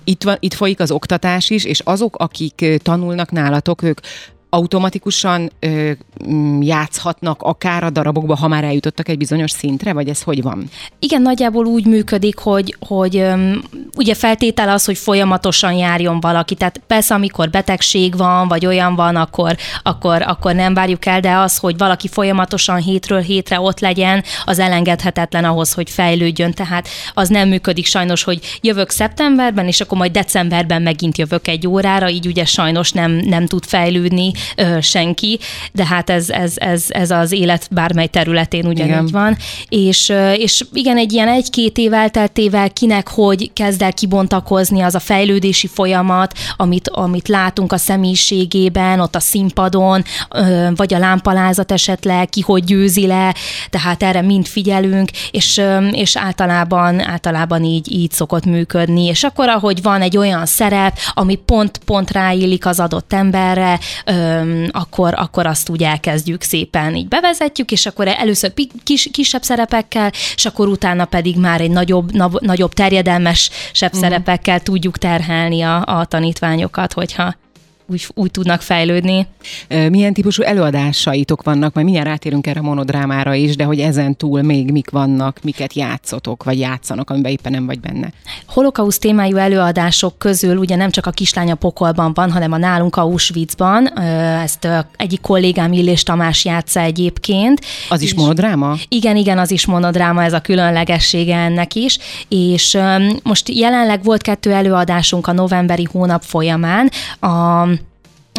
Itt, 0.04 0.22
van, 0.22 0.36
itt 0.40 0.54
folyik 0.54 0.80
az 0.80 0.90
oktatás 0.90 1.50
is, 1.50 1.64
és 1.64 1.80
azok, 1.80 2.16
akik 2.16 2.64
tanulnak 2.82 3.30
nálatok, 3.30 3.82
ők 3.82 4.00
automatikusan 4.50 5.50
ö, 5.60 5.90
játszhatnak 6.60 7.42
akár 7.42 7.84
a 7.84 7.90
darabokba, 7.90 8.36
ha 8.36 8.48
már 8.48 8.64
eljutottak 8.64 9.08
egy 9.08 9.18
bizonyos 9.18 9.50
szintre, 9.50 9.92
vagy 9.92 10.08
ez 10.08 10.22
hogy 10.22 10.42
van? 10.42 10.64
Igen, 10.98 11.22
nagyjából 11.22 11.66
úgy 11.66 11.86
működik, 11.86 12.38
hogy, 12.38 12.76
hogy 12.86 13.16
ö, 13.16 13.52
ugye 13.96 14.14
feltétel 14.14 14.68
az, 14.68 14.84
hogy 14.84 14.98
folyamatosan 14.98 15.72
járjon 15.72 16.20
valaki. 16.20 16.54
Tehát 16.54 16.80
persze, 16.86 17.14
amikor 17.14 17.50
betegség 17.50 18.16
van, 18.16 18.48
vagy 18.48 18.66
olyan 18.66 18.94
van, 18.94 19.16
akkor, 19.16 19.56
akkor, 19.82 20.22
akkor 20.22 20.54
nem 20.54 20.74
várjuk 20.74 21.06
el, 21.06 21.20
de 21.20 21.36
az, 21.36 21.56
hogy 21.56 21.78
valaki 21.78 22.08
folyamatosan 22.08 22.80
hétről 22.80 23.20
hétre 23.20 23.60
ott 23.60 23.80
legyen, 23.80 24.24
az 24.44 24.58
elengedhetetlen 24.58 25.44
ahhoz, 25.44 25.72
hogy 25.72 25.90
fejlődjön. 25.90 26.52
Tehát 26.52 26.88
az 27.14 27.28
nem 27.28 27.48
működik 27.48 27.86
sajnos, 27.86 28.22
hogy 28.22 28.58
jövök 28.60 28.90
szeptemberben, 28.90 29.66
és 29.66 29.80
akkor 29.80 29.98
majd 29.98 30.12
decemberben 30.12 30.82
megint 30.82 31.18
jövök 31.18 31.48
egy 31.48 31.66
órára, 31.66 32.10
így 32.10 32.26
ugye 32.26 32.44
sajnos 32.44 32.92
nem, 32.92 33.12
nem 33.12 33.46
tud 33.46 33.64
fejlődni 33.64 34.32
ö, 34.56 34.80
senki, 34.80 35.38
de 35.72 35.86
hát 35.86 36.10
ez, 36.10 36.30
ez, 36.30 36.52
ez, 36.56 36.84
ez 36.88 37.10
az 37.10 37.32
élet 37.32 37.68
bármely 37.70 38.06
területén 38.06 38.66
ugyanígy 38.66 38.92
igen. 38.92 39.06
van. 39.06 39.36
És, 39.68 40.12
és 40.36 40.64
igen, 40.72 40.96
egy 40.96 41.12
ilyen 41.12 41.28
egy-két 41.28 41.78
év 41.78 41.92
elteltével 41.92 42.70
kinek 42.70 43.08
hogy 43.08 43.50
kezd 43.52 43.82
el 43.82 43.92
kibontakozni 43.92 44.80
az 44.80 44.94
a 44.94 44.98
fejlődési 44.98 45.66
folyamat, 45.66 46.32
amit, 46.56 46.88
amit 46.88 47.28
látunk 47.28 47.72
a 47.72 47.76
személyiségében, 47.76 49.00
ott 49.00 49.14
a 49.14 49.20
színpadon, 49.20 50.04
vagy 50.74 50.94
a 50.94 50.98
lámpalázat 50.98 51.72
esetleg, 51.72 52.28
ki 52.28 52.40
hogy 52.40 52.64
győzi 52.64 53.06
le, 53.06 53.34
tehát 53.70 54.02
erre 54.02 54.22
mind 54.22 54.46
figyelünk, 54.46 55.10
és, 55.30 55.60
és 55.92 56.16
általában, 56.16 57.00
általában 57.00 57.64
így, 57.64 57.92
így 57.92 58.10
szokott 58.12 58.44
működni. 58.44 59.04
És 59.04 59.24
akkor, 59.24 59.48
ahogy 59.48 59.82
van 59.82 60.02
egy 60.02 60.16
olyan 60.16 60.46
szerep, 60.46 60.98
ami 61.14 61.34
pont-pont 61.34 62.10
ráillik 62.10 62.66
az 62.66 62.80
adott 62.80 63.12
emberre, 63.12 63.78
akkor, 64.70 65.14
akkor 65.16 65.46
azt 65.46 65.68
úgy 65.68 65.82
elkezdjük 65.82 66.42
szépen 66.42 66.96
így 66.96 67.08
bevezetjük, 67.08 67.70
és 67.70 67.86
akkor 67.86 68.08
először 68.08 68.52
kis, 68.84 69.08
kisebb 69.12 69.42
szerepekkel, 69.42 70.10
és 70.34 70.46
akkor 70.46 70.68
utána 70.68 71.04
pedig 71.04 71.36
már 71.36 71.60
egy 71.60 71.70
nagyobb, 71.70 72.12
nagyobb 72.40 72.72
terjedelmesebb 72.72 73.92
uh-huh. 73.92 74.00
szerepekkel 74.00 74.60
tudjuk 74.60 74.98
terhelni 74.98 75.62
a, 75.62 75.84
a 75.84 76.04
tanítványokat, 76.04 76.92
hogyha 76.92 77.34
úgy, 77.90 78.06
úgy 78.14 78.30
tudnak 78.30 78.60
fejlődni. 78.60 79.26
Milyen 79.88 80.12
típusú 80.12 80.42
előadásaitok 80.42 81.42
vannak, 81.42 81.74
majd 81.74 81.86
mindjárt 81.86 82.08
rátérünk 82.08 82.46
erre 82.46 82.60
a 82.60 82.62
monodrámára 82.62 83.34
is, 83.34 83.56
de 83.56 83.64
hogy 83.64 83.80
ezen 83.80 84.16
túl 84.16 84.42
még 84.42 84.70
mik 84.70 84.90
vannak, 84.90 85.38
miket 85.42 85.72
játszotok, 85.72 86.44
vagy 86.44 86.58
játszanak, 86.58 87.10
amiben 87.10 87.32
éppen 87.32 87.52
nem 87.52 87.66
vagy 87.66 87.80
benne? 87.80 88.12
Holokauszt 88.46 89.00
témájú 89.00 89.36
előadások 89.36 90.18
közül 90.18 90.56
ugye 90.56 90.76
nem 90.76 90.90
csak 90.90 91.06
a 91.06 91.10
kislánya 91.10 91.54
pokolban 91.54 92.12
van, 92.14 92.30
hanem 92.30 92.52
a 92.52 92.56
nálunk 92.56 92.96
Auschwitzban. 92.96 93.98
Ezt 94.42 94.68
egyik 94.96 95.20
kollégám 95.20 95.72
Illés 95.72 96.02
Tamás 96.02 96.44
játsza 96.44 96.80
egyébként. 96.80 97.60
Az 97.88 98.00
is 98.00 98.14
monodráma? 98.14 98.74
Igen, 98.88 99.16
igen, 99.16 99.38
az 99.38 99.50
is 99.50 99.66
monodráma, 99.66 100.22
ez 100.22 100.32
a 100.32 100.40
különlegessége 100.40 101.36
ennek 101.36 101.74
is. 101.74 101.98
És 102.28 102.78
most 103.22 103.48
jelenleg 103.48 104.02
volt 104.02 104.22
kettő 104.22 104.52
előadásunk 104.52 105.26
a 105.26 105.32
novemberi 105.32 105.88
hónap 105.92 106.22
folyamán. 106.22 106.90
A 107.20 107.66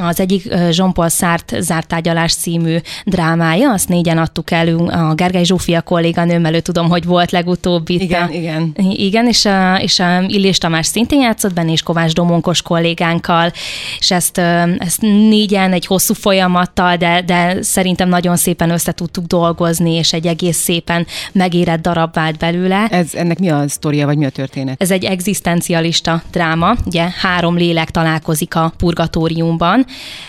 az 0.01 0.19
egyik 0.19 0.43
Jean-Paul 0.71 1.09
Sartre 1.09 1.61
zártárgyalás 1.61 2.33
című 2.33 2.77
drámája, 3.05 3.71
azt 3.71 3.89
négyen 3.89 4.17
adtuk 4.17 4.51
elő 4.51 4.75
a 4.75 5.13
Gergely 5.13 5.43
Zsófia 5.43 5.81
kolléganőmmel, 5.81 6.53
ő 6.53 6.59
tudom, 6.59 6.89
hogy 6.89 7.05
volt 7.05 7.31
legutóbb 7.31 7.89
itt. 7.89 8.01
Igen, 8.01 8.27
a, 8.27 8.31
igen. 8.31 8.75
Igen, 8.79 9.27
és 9.27 9.45
a, 9.45 9.75
és 9.75 9.99
a 9.99 10.21
Illés 10.27 10.57
Tamás 10.57 10.85
szintén 10.85 11.21
játszott 11.21 11.53
benne, 11.53 11.71
és 11.71 11.81
Kovács 11.81 12.13
Domonkos 12.13 12.61
kollégánkkal, 12.61 13.51
és 13.99 14.11
ezt, 14.11 14.37
ezt 14.77 15.01
négyen 15.01 15.73
egy 15.73 15.85
hosszú 15.85 16.13
folyamattal, 16.13 16.95
de, 16.95 17.21
de 17.25 17.61
szerintem 17.61 18.09
nagyon 18.09 18.35
szépen 18.35 18.69
össze 18.69 18.91
tudtuk 18.91 19.25
dolgozni, 19.25 19.91
és 19.91 20.13
egy 20.13 20.27
egész 20.27 20.57
szépen 20.57 21.07
megérett 21.31 21.81
darab 21.81 22.13
vált 22.13 22.37
belőle. 22.37 22.87
Ez, 22.91 23.13
ennek 23.13 23.39
mi 23.39 23.49
a 23.49 23.63
sztoria, 23.67 24.05
vagy 24.05 24.17
mi 24.17 24.25
a 24.25 24.29
történet? 24.29 24.81
Ez 24.81 24.91
egy 24.91 25.03
egzisztencialista 25.03 26.21
dráma, 26.31 26.75
ugye 26.85 27.07
három 27.21 27.55
lélek 27.57 27.89
találkozik 27.91 28.55
a 28.55 28.73
purgatóriumban, 28.77 29.85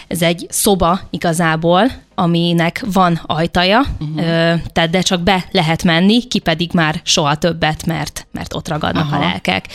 ez 0.09 0.23
egy 0.23 0.47
szoba 0.49 1.00
igazából, 1.11 1.90
aminek 2.14 2.85
van 2.93 3.21
ajtaja, 3.26 3.79
uh-huh. 4.00 4.61
tehát 4.73 4.90
de 4.90 5.00
csak 5.00 5.21
be 5.21 5.45
lehet 5.50 5.85
menni, 5.85 6.26
ki 6.26 6.38
pedig 6.38 6.71
már 6.73 7.00
soha 7.02 7.35
többet, 7.35 7.87
mert, 7.87 8.26
mert 8.33 8.55
ott 8.55 8.69
ragadnak 8.69 9.12
Aha. 9.12 9.17
a 9.17 9.21
lelkek. 9.21 9.67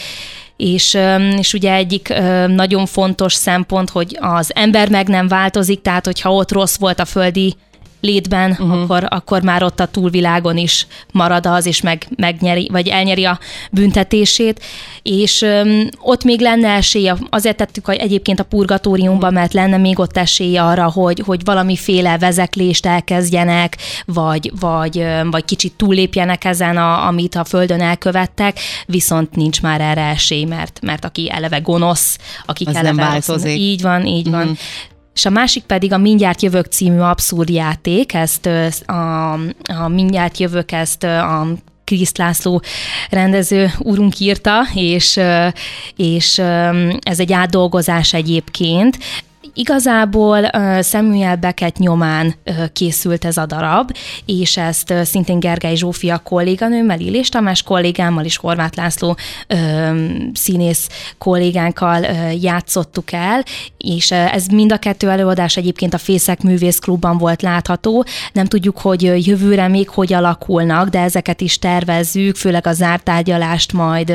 És, 0.57 0.97
és 1.37 1.53
ugye 1.53 1.73
egyik 1.73 2.13
nagyon 2.47 2.85
fontos 2.85 3.33
szempont, 3.33 3.89
hogy 3.89 4.17
az 4.19 4.55
ember 4.55 4.89
meg 4.89 5.07
nem 5.07 5.27
változik, 5.27 5.81
tehát 5.81 6.05
hogyha 6.05 6.33
ott 6.33 6.51
rossz 6.51 6.77
volt 6.77 6.99
a 6.99 7.05
földi 7.05 7.55
létben, 8.05 8.51
uh-huh. 8.51 8.81
akkor, 8.81 9.05
akkor 9.09 9.41
már 9.41 9.63
ott 9.63 9.79
a 9.79 9.85
túlvilágon 9.85 10.57
is 10.57 10.87
marad 11.11 11.45
az, 11.45 11.65
és 11.65 11.81
meg, 11.81 12.07
megnyeri, 12.15 12.69
vagy 12.71 12.87
elnyeri 12.87 13.25
a 13.25 13.39
büntetését, 13.71 14.63
és 15.01 15.41
um, 15.41 15.87
ott 16.01 16.23
még 16.23 16.39
lenne 16.39 16.69
esélye, 16.69 17.15
azért 17.29 17.57
tettük 17.57 17.89
egyébként 17.89 18.39
a 18.39 18.43
purgatóriumban, 18.43 19.33
mert 19.33 19.53
lenne 19.53 19.77
még 19.77 19.99
ott 19.99 20.17
esélye 20.17 20.63
arra, 20.63 20.91
hogy, 20.91 21.21
hogy 21.25 21.41
valamiféle 21.43 22.17
vezeklést 22.17 22.85
elkezdjenek, 22.85 23.77
vagy, 24.05 24.51
vagy, 24.59 25.05
vagy 25.31 25.45
kicsit 25.45 25.73
túllépjenek 25.73 26.45
ezen, 26.45 26.77
a, 26.77 27.07
amit 27.07 27.35
a 27.35 27.43
földön 27.43 27.81
elkövettek, 27.81 28.59
viszont 28.85 29.35
nincs 29.35 29.61
már 29.61 29.81
erre 29.81 30.09
esély, 30.09 30.43
mert, 30.43 30.79
mert 30.81 31.05
aki 31.05 31.31
eleve 31.31 31.57
gonosz, 31.57 32.17
akik 32.45 32.67
Az 32.67 32.75
eleve 32.75 33.01
nem 33.01 33.09
változik. 33.09 33.57
Így 33.57 33.81
van, 33.81 34.05
így 34.05 34.27
uh-huh. 34.27 34.43
van 34.45 34.57
és 35.15 35.25
a 35.25 35.29
másik 35.29 35.63
pedig 35.63 35.93
a 35.93 35.97
Mindjárt 35.97 36.41
jövök 36.41 36.65
című 36.65 36.99
abszurd 36.99 37.49
játék, 37.49 38.13
ezt 38.13 38.45
a, 38.85 39.33
a 39.63 39.87
Mindjárt 39.87 40.37
jövök, 40.37 40.71
ezt 40.71 41.03
a 41.03 41.47
Kriszt 41.83 42.17
László 42.17 42.61
rendező 43.09 43.71
úrunk 43.79 44.19
írta, 44.19 44.61
és, 44.73 45.19
és 45.95 46.37
ez 46.99 47.19
egy 47.19 47.33
átdolgozás 47.33 48.13
egyébként. 48.13 48.97
Igazából 49.57 50.49
uh, 50.53 50.81
Samuel 50.81 51.35
Beckett 51.35 51.77
nyomán 51.77 52.35
készült 52.73 53.25
ez 53.25 53.37
a 53.37 53.45
darab, 53.45 53.91
és 54.25 54.57
ezt 54.57 54.93
szintén 55.03 55.39
Gergely 55.39 55.75
Zsófia 55.75 56.17
kolléganőmmel, 56.17 56.99
Illés 56.99 57.29
Tamás 57.29 57.63
kollégámmal 57.63 58.25
és 58.25 58.37
Horváth 58.37 58.77
László 58.77 59.17
színész 60.33 60.87
kollégánkkal 61.17 61.99
játszottuk 62.41 63.11
el, 63.11 63.43
és 63.77 64.11
ez 64.11 64.45
mind 64.45 64.71
a 64.71 64.77
kettő 64.77 65.09
előadás 65.09 65.57
egyébként 65.57 65.93
a 65.93 65.97
Fészek 65.97 66.41
Művész 66.41 66.79
Klubban 66.79 67.17
volt 67.17 67.41
látható. 67.41 68.05
Nem 68.33 68.45
tudjuk, 68.45 68.77
hogy 68.77 69.27
jövőre 69.27 69.67
még 69.67 69.89
hogy 69.89 70.13
alakulnak, 70.13 70.89
de 70.89 70.99
ezeket 70.99 71.41
is 71.41 71.59
tervezzük, 71.59 72.35
főleg 72.35 72.67
a 72.67 72.73
zártárgyalást 72.73 73.73
majd 73.73 74.13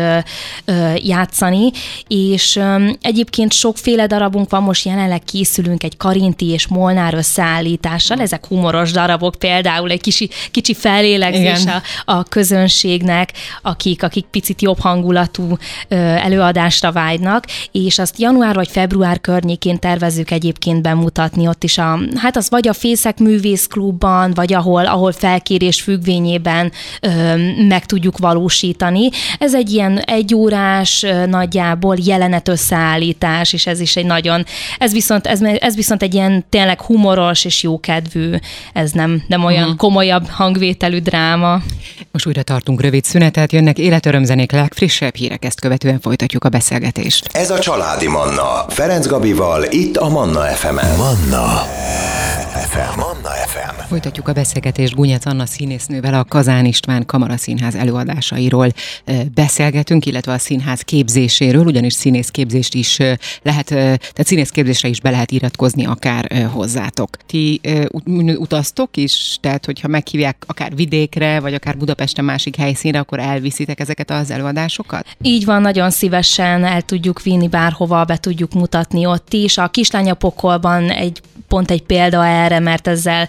játszani, 0.96 1.70
és 2.06 2.60
egyébként 3.00 3.52
sokféle 3.52 4.06
darabunk 4.06 4.50
van 4.50 4.62
most 4.62 4.84
jelenleg 4.84 5.24
készülünk 5.30 5.82
egy 5.82 5.96
Karinti 5.96 6.46
és 6.46 6.66
Molnár 6.66 7.14
összeállítással, 7.14 8.20
ezek 8.20 8.46
humoros 8.46 8.90
darabok, 8.92 9.34
például 9.38 9.90
egy 9.90 10.00
kicsi, 10.00 10.30
kicsi 10.50 10.74
felélegzés 10.74 11.64
a, 11.64 11.82
a 12.12 12.22
közönségnek, 12.22 13.32
akik, 13.62 14.02
akik 14.02 14.24
picit 14.24 14.62
jobb 14.62 14.78
hangulatú 14.78 15.56
ö, 15.88 15.94
előadásra 15.96 16.92
vágynak, 16.92 17.44
és 17.72 17.98
azt 17.98 18.18
január 18.18 18.54
vagy 18.54 18.68
február 18.68 19.20
környékén 19.20 19.78
tervezzük 19.78 20.30
egyébként 20.30 20.82
bemutatni 20.82 21.46
ott 21.46 21.64
is 21.64 21.78
a, 21.78 21.98
hát 22.14 22.36
az 22.36 22.50
vagy 22.50 22.68
a 22.68 22.72
Fészek 22.72 23.18
Művészklubban, 23.18 24.32
vagy 24.34 24.52
ahol, 24.52 24.86
ahol 24.86 25.12
felkérés 25.12 25.80
függvényében 25.80 26.72
ö, 27.00 27.36
meg 27.68 27.86
tudjuk 27.86 28.18
valósítani. 28.18 29.08
Ez 29.38 29.54
egy 29.54 29.70
ilyen 29.70 29.98
egyórás 29.98 31.06
nagyjából 31.26 31.96
jelenet 31.98 32.48
összeállítás, 32.48 33.52
és 33.52 33.66
ez 33.66 33.80
is 33.80 33.96
egy 33.96 34.06
nagyon, 34.06 34.44
ez 34.78 34.92
viszont 34.92 35.19
viszont 35.28 35.54
ez, 35.56 35.62
ez 35.62 35.74
viszont 35.74 36.02
egy 36.02 36.14
ilyen 36.14 36.44
tényleg 36.48 36.80
humoros 36.80 37.44
és 37.44 37.62
jókedvű, 37.62 38.34
ez 38.72 38.90
nem, 38.90 39.22
nem 39.26 39.44
olyan 39.44 39.62
uh-huh. 39.62 39.76
komolyabb 39.76 40.28
hangvételű 40.28 40.98
dráma. 40.98 41.62
Most 42.12 42.26
újra 42.26 42.42
tartunk 42.42 42.80
rövid 42.80 43.04
szünetet, 43.04 43.52
jönnek 43.52 43.78
életörömzenék 43.78 44.52
legfrissebb 44.52 45.14
hírek, 45.14 45.44
ezt 45.44 45.60
követően 45.60 46.00
folytatjuk 46.00 46.44
a 46.44 46.48
beszélgetést. 46.48 47.28
Ez 47.32 47.50
a 47.50 47.58
Családi 47.58 48.08
Manna, 48.08 48.64
Ferenc 48.68 49.06
Gabival, 49.06 49.64
itt 49.70 49.96
a 49.96 50.08
Manna 50.08 50.40
FM-en. 50.40 50.96
Manna 50.96 51.46
FM. 52.52 52.98
Manna 52.98 53.30
FM. 53.46 53.49
Folytatjuk 53.88 54.28
a 54.28 54.32
beszélgetést 54.32 54.94
Gunyec 54.94 55.26
Anna 55.26 55.46
színésznővel 55.46 56.14
a 56.14 56.24
Kazán 56.24 56.64
István 56.64 57.06
Kamaraszínház 57.06 57.74
előadásairól 57.74 58.72
beszélgetünk, 59.34 60.06
illetve 60.06 60.32
a 60.32 60.38
színház 60.38 60.80
képzéséről, 60.80 61.64
ugyanis 61.64 61.92
színészképzést 61.92 62.74
is 62.74 62.96
lehet, 63.42 63.66
tehát 63.66 64.26
színészképzésre 64.26 64.88
is 64.88 65.00
be 65.00 65.10
lehet 65.10 65.30
iratkozni 65.30 65.84
akár 65.86 66.48
hozzátok. 66.52 67.16
Ti 67.26 67.60
utaztok 68.36 68.96
is, 68.96 69.38
tehát 69.40 69.64
hogyha 69.64 69.88
meghívják 69.88 70.44
akár 70.46 70.74
vidékre, 70.74 71.40
vagy 71.40 71.54
akár 71.54 71.76
Budapesten 71.76 72.24
másik 72.24 72.56
helyszínre, 72.56 72.98
akkor 72.98 73.18
elviszitek 73.18 73.80
ezeket 73.80 74.10
az 74.10 74.30
előadásokat? 74.30 75.06
Így 75.22 75.44
van, 75.44 75.60
nagyon 75.60 75.90
szívesen 75.90 76.64
el 76.64 76.82
tudjuk 76.82 77.22
vinni 77.22 77.48
bárhova, 77.48 78.04
be 78.04 78.16
tudjuk 78.16 78.52
mutatni 78.52 79.06
ott 79.06 79.32
is. 79.32 79.58
A 79.58 79.68
Kislányapokolban 79.68 80.90
egy 80.90 81.20
pont 81.48 81.70
egy 81.70 81.82
példa 81.82 82.26
erre, 82.26 82.58
mert 82.58 82.88
ezzel 82.88 83.28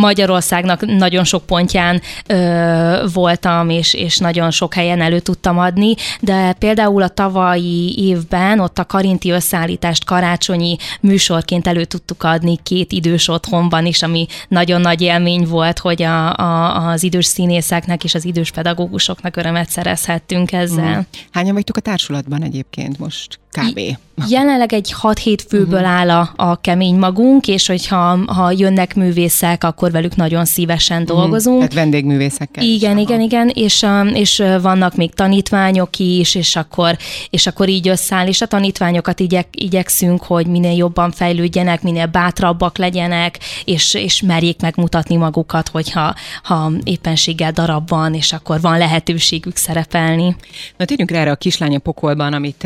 Magyarországnak 0.00 0.86
nagyon 0.86 1.24
sok 1.24 1.46
pontján 1.46 2.00
ö, 2.26 3.06
voltam, 3.12 3.70
és, 3.70 3.94
és 3.94 4.18
nagyon 4.18 4.50
sok 4.50 4.74
helyen 4.74 5.00
elő 5.00 5.20
tudtam 5.20 5.58
adni, 5.58 5.94
de 6.20 6.52
például 6.52 7.02
a 7.02 7.08
tavalyi 7.08 7.94
évben 7.98 8.60
ott 8.60 8.78
a 8.78 8.84
Karinti 8.84 9.30
összeállítást 9.30 10.04
karácsonyi 10.04 10.76
műsorként 11.00 11.66
elő 11.66 11.84
tudtuk 11.84 12.22
adni 12.22 12.58
két 12.62 12.92
idős 12.92 13.28
otthonban 13.28 13.86
is, 13.86 14.02
ami 14.02 14.26
nagyon 14.48 14.80
nagy 14.80 15.00
élmény 15.00 15.46
volt, 15.46 15.78
hogy 15.78 16.02
a, 16.02 16.36
a, 16.36 16.86
az 16.88 17.02
idős 17.02 17.26
színészeknek 17.26 18.04
és 18.04 18.14
az 18.14 18.24
idős 18.24 18.50
pedagógusoknak 18.50 19.36
örömet 19.36 19.70
szerezhettünk 19.70 20.52
ezzel. 20.52 20.96
Mm. 20.96 21.00
Hányan 21.30 21.54
vagytok 21.54 21.76
a 21.76 21.80
társulatban 21.80 22.42
egyébként 22.42 22.98
most? 22.98 23.38
Kb. 23.50 23.80
Jelenleg 24.28 24.72
egy 24.72 24.94
6-7 25.02 25.38
főből 25.48 25.80
uh-huh. 25.80 25.94
áll 25.94 26.10
a, 26.10 26.32
a 26.36 26.60
kemény 26.60 26.94
magunk, 26.94 27.48
és 27.48 27.66
hogyha 27.66 28.18
ha 28.26 28.50
jönnek 28.50 28.94
művészek, 29.40 29.64
akkor 29.64 29.90
velük 29.90 30.16
nagyon 30.16 30.44
szívesen 30.44 31.02
uh-huh. 31.02 31.18
dolgozunk. 31.18 31.56
Tehát 31.56 31.74
vendégművészekkel. 31.74 32.64
Igen, 32.64 32.96
is. 32.98 33.02
igen, 33.02 33.20
igen, 33.20 33.48
és, 33.48 33.86
és 34.12 34.42
vannak 34.62 34.96
még 34.96 35.14
tanítványok 35.14 35.98
is, 35.98 36.34
és 36.34 36.56
akkor, 36.56 36.96
és 37.30 37.46
akkor 37.46 37.68
így 37.68 37.88
összeáll, 37.88 38.26
és 38.26 38.40
a 38.40 38.46
tanítványokat 38.46 39.20
igyek, 39.20 39.46
igyekszünk, 39.50 40.22
hogy 40.22 40.46
minél 40.46 40.76
jobban 40.76 41.10
fejlődjenek, 41.10 41.82
minél 41.82 42.06
bátrabbak 42.06 42.78
legyenek, 42.78 43.38
és, 43.64 43.94
és 43.94 44.22
merjék 44.22 44.60
megmutatni 44.60 45.16
magukat, 45.16 45.68
hogyha 45.68 46.14
ha 46.42 46.72
éppenséggel 46.84 47.52
darab 47.52 47.88
van, 47.88 48.14
és 48.14 48.32
akkor 48.32 48.60
van 48.60 48.78
lehetőségük 48.78 49.56
szerepelni. 49.56 50.36
Na 50.76 50.84
térjünk 50.84 51.10
rá 51.10 51.20
erre 51.20 51.30
a 51.30 51.36
kislánya 51.36 51.78
pokolban, 51.78 52.32
amit 52.32 52.62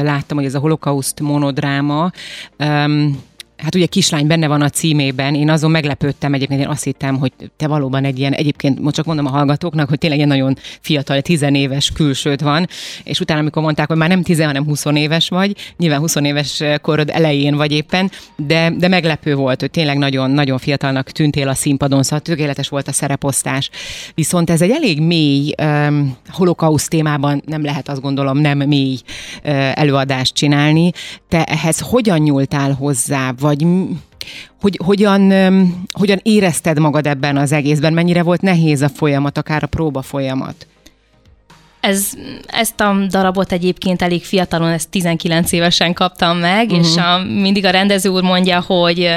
láttam, 0.00 0.36
hogy 0.36 0.46
ez 0.46 0.54
a 0.54 0.58
holokauszt 0.58 1.20
monodráma. 1.20 2.10
Um, 2.58 3.22
hát 3.56 3.74
ugye 3.74 3.86
kislány 3.86 4.26
benne 4.26 4.46
van 4.46 4.62
a 4.62 4.68
címében, 4.68 5.34
én 5.34 5.50
azon 5.50 5.70
meglepődtem 5.70 6.34
egyébként, 6.34 6.60
én 6.60 6.68
azt 6.68 6.84
hittem, 6.84 7.18
hogy 7.18 7.32
te 7.56 7.66
valóban 7.66 8.04
egy 8.04 8.18
ilyen, 8.18 8.32
egyébként 8.32 8.80
most 8.80 8.94
csak 8.94 9.04
mondom 9.04 9.26
a 9.26 9.30
hallgatóknak, 9.30 9.88
hogy 9.88 9.98
tényleg 9.98 10.20
egy 10.20 10.26
nagyon 10.26 10.56
fiatal, 10.80 11.20
tizenéves 11.20 11.90
külsőd 11.90 12.42
van, 12.42 12.68
és 13.04 13.20
utána, 13.20 13.40
amikor 13.40 13.62
mondták, 13.62 13.88
hogy 13.88 13.96
már 13.96 14.08
nem 14.08 14.22
tizen, 14.22 14.46
hanem 14.46 14.64
20 14.64 14.84
éves 14.84 15.28
vagy, 15.28 15.56
nyilván 15.76 15.98
20 15.98 16.14
éves 16.14 16.62
korod 16.82 17.10
elején 17.10 17.56
vagy 17.56 17.72
éppen, 17.72 18.10
de, 18.36 18.72
de 18.78 18.88
meglepő 18.88 19.34
volt, 19.34 19.60
hogy 19.60 19.70
tényleg 19.70 19.98
nagyon, 19.98 20.30
nagyon 20.30 20.58
fiatalnak 20.58 21.10
tűntél 21.10 21.48
a 21.48 21.54
színpadon, 21.54 22.02
szóval 22.02 22.20
tökéletes 22.20 22.68
volt 22.68 22.88
a 22.88 22.92
szereposztás. 22.92 23.70
Viszont 24.14 24.50
ez 24.50 24.62
egy 24.62 24.70
elég 24.70 25.00
mély 25.00 25.54
um, 25.62 26.16
holokauszt 26.28 26.88
témában 26.90 27.42
nem 27.46 27.64
lehet 27.64 27.88
azt 27.88 28.00
gondolom 28.00 28.38
nem 28.38 28.58
mély 28.58 28.98
uh, 29.44 29.78
előadást 29.78 30.34
csinálni. 30.34 30.92
Te 31.28 31.44
ehhez 31.44 31.80
hogyan 31.80 32.18
nyúltál 32.18 32.72
hozzá, 32.72 33.32
vagy 33.44 33.53
hogy 34.60 34.78
hogyan, 34.84 35.32
hogyan 35.92 36.20
érezted 36.22 36.78
magad 36.78 37.06
ebben 37.06 37.36
az 37.36 37.52
egészben, 37.52 37.92
mennyire 37.92 38.22
volt 38.22 38.40
nehéz 38.40 38.82
a 38.82 38.88
folyamat, 38.88 39.38
akár 39.38 39.62
a 39.62 39.66
próba 39.66 40.02
folyamat? 40.02 40.66
Ez, 41.86 42.10
ezt 42.46 42.80
a 42.80 42.96
darabot 43.08 43.52
egyébként 43.52 44.02
elég 44.02 44.24
fiatalon, 44.24 44.68
ezt 44.68 44.88
19 44.88 45.52
évesen 45.52 45.92
kaptam 45.92 46.38
meg, 46.38 46.70
uh-huh. 46.70 46.86
és 46.86 46.96
a, 46.96 47.18
mindig 47.24 47.64
a 47.64 47.70
rendező 47.70 48.08
úr 48.08 48.22
mondja, 48.22 48.60
hogy, 48.60 49.08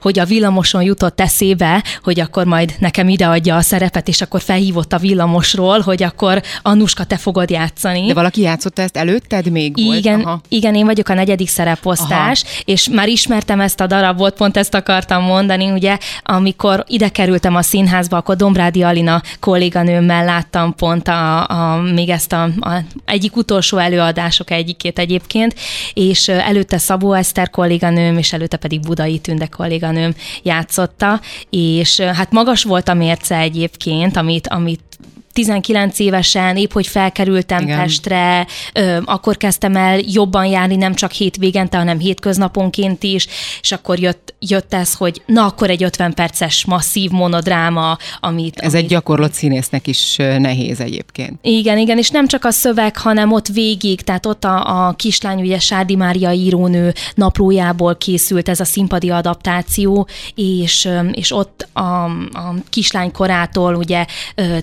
hogy 0.00 0.18
a 0.18 0.24
villamoson 0.24 0.82
jutott 0.82 1.20
eszébe, 1.20 1.84
hogy 2.02 2.20
akkor 2.20 2.44
majd 2.44 2.74
nekem 2.78 3.08
ideadja 3.08 3.56
a 3.56 3.60
szerepet, 3.60 4.08
és 4.08 4.20
akkor 4.20 4.40
felhívott 4.40 4.92
a 4.92 4.98
villamosról, 4.98 5.80
hogy 5.80 6.02
akkor 6.02 6.42
Annuska, 6.62 7.04
te 7.04 7.16
fogod 7.16 7.50
játszani. 7.50 8.06
De 8.06 8.14
valaki 8.14 8.40
játszotta 8.40 8.82
ezt 8.82 8.96
előtted 8.96 9.50
még 9.50 9.78
igen, 9.78 10.14
volt? 10.14 10.26
Aha. 10.26 10.40
Igen, 10.48 10.74
én 10.74 10.84
vagyok 10.84 11.08
a 11.08 11.14
negyedik 11.14 11.48
szereposztás, 11.48 12.42
Aha. 12.42 12.52
és 12.64 12.88
már 12.88 13.08
ismertem 13.08 13.60
ezt 13.60 13.80
a 13.80 13.86
darabot, 13.86 14.34
pont 14.34 14.56
ezt 14.56 14.74
akartam 14.74 15.22
mondani, 15.22 15.70
ugye, 15.70 15.98
amikor 16.22 16.84
ide 16.88 17.08
kerültem 17.08 17.54
a 17.54 17.62
színházba, 17.62 18.16
akkor 18.16 18.36
Dombrádi 18.36 18.82
Alina 18.82 19.22
kolléganőmmel 19.40 20.24
láttam 20.24 20.74
pont 20.74 21.08
a, 21.08 21.48
a 21.48 21.82
még 22.00 22.08
ezt 22.08 22.32
a, 22.32 22.42
a 22.42 22.82
egyik 23.04 23.36
utolsó 23.36 23.76
előadások 23.78 24.50
egyikét 24.50 24.98
egyébként, 24.98 25.54
és 25.94 26.28
előtte 26.28 26.78
Szabó 26.78 27.12
Eszter 27.12 27.50
kolléganőm, 27.50 28.18
és 28.18 28.32
előtte 28.32 28.56
pedig 28.56 28.80
Budai 28.80 29.18
Tünde 29.18 29.46
kolléganőm 29.46 30.14
játszotta, 30.42 31.20
és 31.50 32.00
hát 32.00 32.30
magas 32.30 32.62
volt 32.62 32.88
a 32.88 32.94
mérce 32.94 33.36
egyébként, 33.36 34.16
amit, 34.16 34.48
amit 34.48 34.89
19 35.32 35.98
évesen, 35.98 36.56
épp 36.56 36.72
hogy 36.72 36.86
felkerültem 36.86 37.62
Igen. 37.62 37.78
Pestre, 37.78 38.46
ö, 38.72 38.98
akkor 39.04 39.36
kezdtem 39.36 39.76
el 39.76 39.98
jobban 39.98 40.44
járni, 40.46 40.76
nem 40.76 40.94
csak 40.94 41.10
hétvégente, 41.12 41.76
hanem 41.76 41.98
hétköznaponként 41.98 43.02
is, 43.02 43.26
és 43.60 43.72
akkor 43.72 43.98
jött, 43.98 44.34
jött 44.38 44.74
ez, 44.74 44.94
hogy 44.94 45.22
na 45.26 45.44
akkor 45.44 45.70
egy 45.70 45.82
50 45.82 46.14
perces 46.14 46.64
masszív 46.64 47.10
monodráma, 47.10 47.96
amit... 48.20 48.58
Ez 48.58 48.72
amit... 48.72 48.84
egy 48.84 48.90
gyakorlott 48.90 49.32
színésznek 49.32 49.86
is 49.86 50.16
nehéz 50.16 50.80
egyébként. 50.80 51.38
Igen, 51.42 51.78
igen, 51.78 51.98
és 51.98 52.10
nem 52.10 52.26
csak 52.26 52.44
a 52.44 52.50
szöveg, 52.50 52.96
hanem 52.96 53.32
ott 53.32 53.46
végig, 53.48 54.00
tehát 54.00 54.26
ott 54.26 54.44
a, 54.44 54.86
a 54.86 54.92
kislány, 54.92 55.40
ugye 55.40 55.58
Sárdi 55.58 55.96
Mária 55.96 56.32
írónő 56.32 56.92
naplójából 57.14 57.96
készült 57.96 58.48
ez 58.48 58.60
a 58.60 58.64
színpadi 58.64 59.10
adaptáció, 59.10 60.08
és, 60.34 60.88
és 61.12 61.32
ott 61.32 61.68
a, 61.72 62.04
a 62.32 62.54
kislány 62.70 63.12
korától 63.12 63.74
ugye 63.74 64.06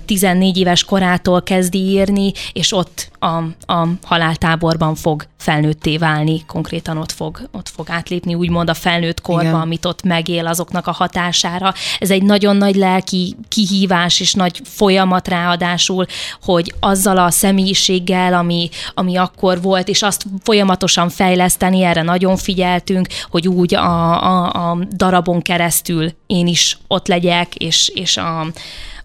14 0.05 0.56
éves 0.57 0.83
korától 0.83 1.41
kezdi 1.41 1.79
írni, 1.79 2.31
és 2.53 2.71
ott 2.71 3.09
a, 3.19 3.35
a 3.73 3.87
haláltáborban 4.03 4.95
fog 4.95 5.25
felnőtté 5.37 5.97
válni, 5.97 6.45
konkrétan 6.45 6.97
ott 6.97 7.11
fog, 7.11 7.49
ott 7.51 7.69
fog 7.69 7.89
átlépni, 7.89 8.33
úgymond 8.33 8.69
a 8.69 8.73
felnőtt 8.73 9.21
korba, 9.21 9.41
Igen. 9.41 9.53
amit 9.53 9.85
ott 9.85 10.03
megél 10.03 10.47
azoknak 10.47 10.87
a 10.87 10.91
hatására. 10.91 11.73
Ez 11.99 12.11
egy 12.11 12.23
nagyon 12.23 12.55
nagy 12.55 12.75
lelki 12.75 13.35
kihívás 13.47 14.19
és 14.19 14.33
nagy 14.33 14.61
folyamat 14.63 15.27
ráadásul, 15.27 16.05
hogy 16.41 16.73
azzal 16.79 17.17
a 17.17 17.31
személyiséggel, 17.31 18.33
ami, 18.33 18.69
ami 18.93 19.15
akkor 19.15 19.61
volt, 19.61 19.87
és 19.87 20.01
azt 20.01 20.25
folyamatosan 20.43 21.09
fejleszteni, 21.09 21.83
erre 21.83 22.01
nagyon 22.01 22.37
figyeltünk, 22.37 23.07
hogy 23.29 23.47
úgy 23.47 23.75
a, 23.75 24.23
a, 24.23 24.69
a 24.69 24.77
darabon 24.95 25.41
keresztül 25.41 26.11
én 26.25 26.47
is 26.47 26.77
ott 26.87 27.07
legyek, 27.07 27.55
és, 27.55 27.91
és 27.93 28.17
a, 28.17 28.47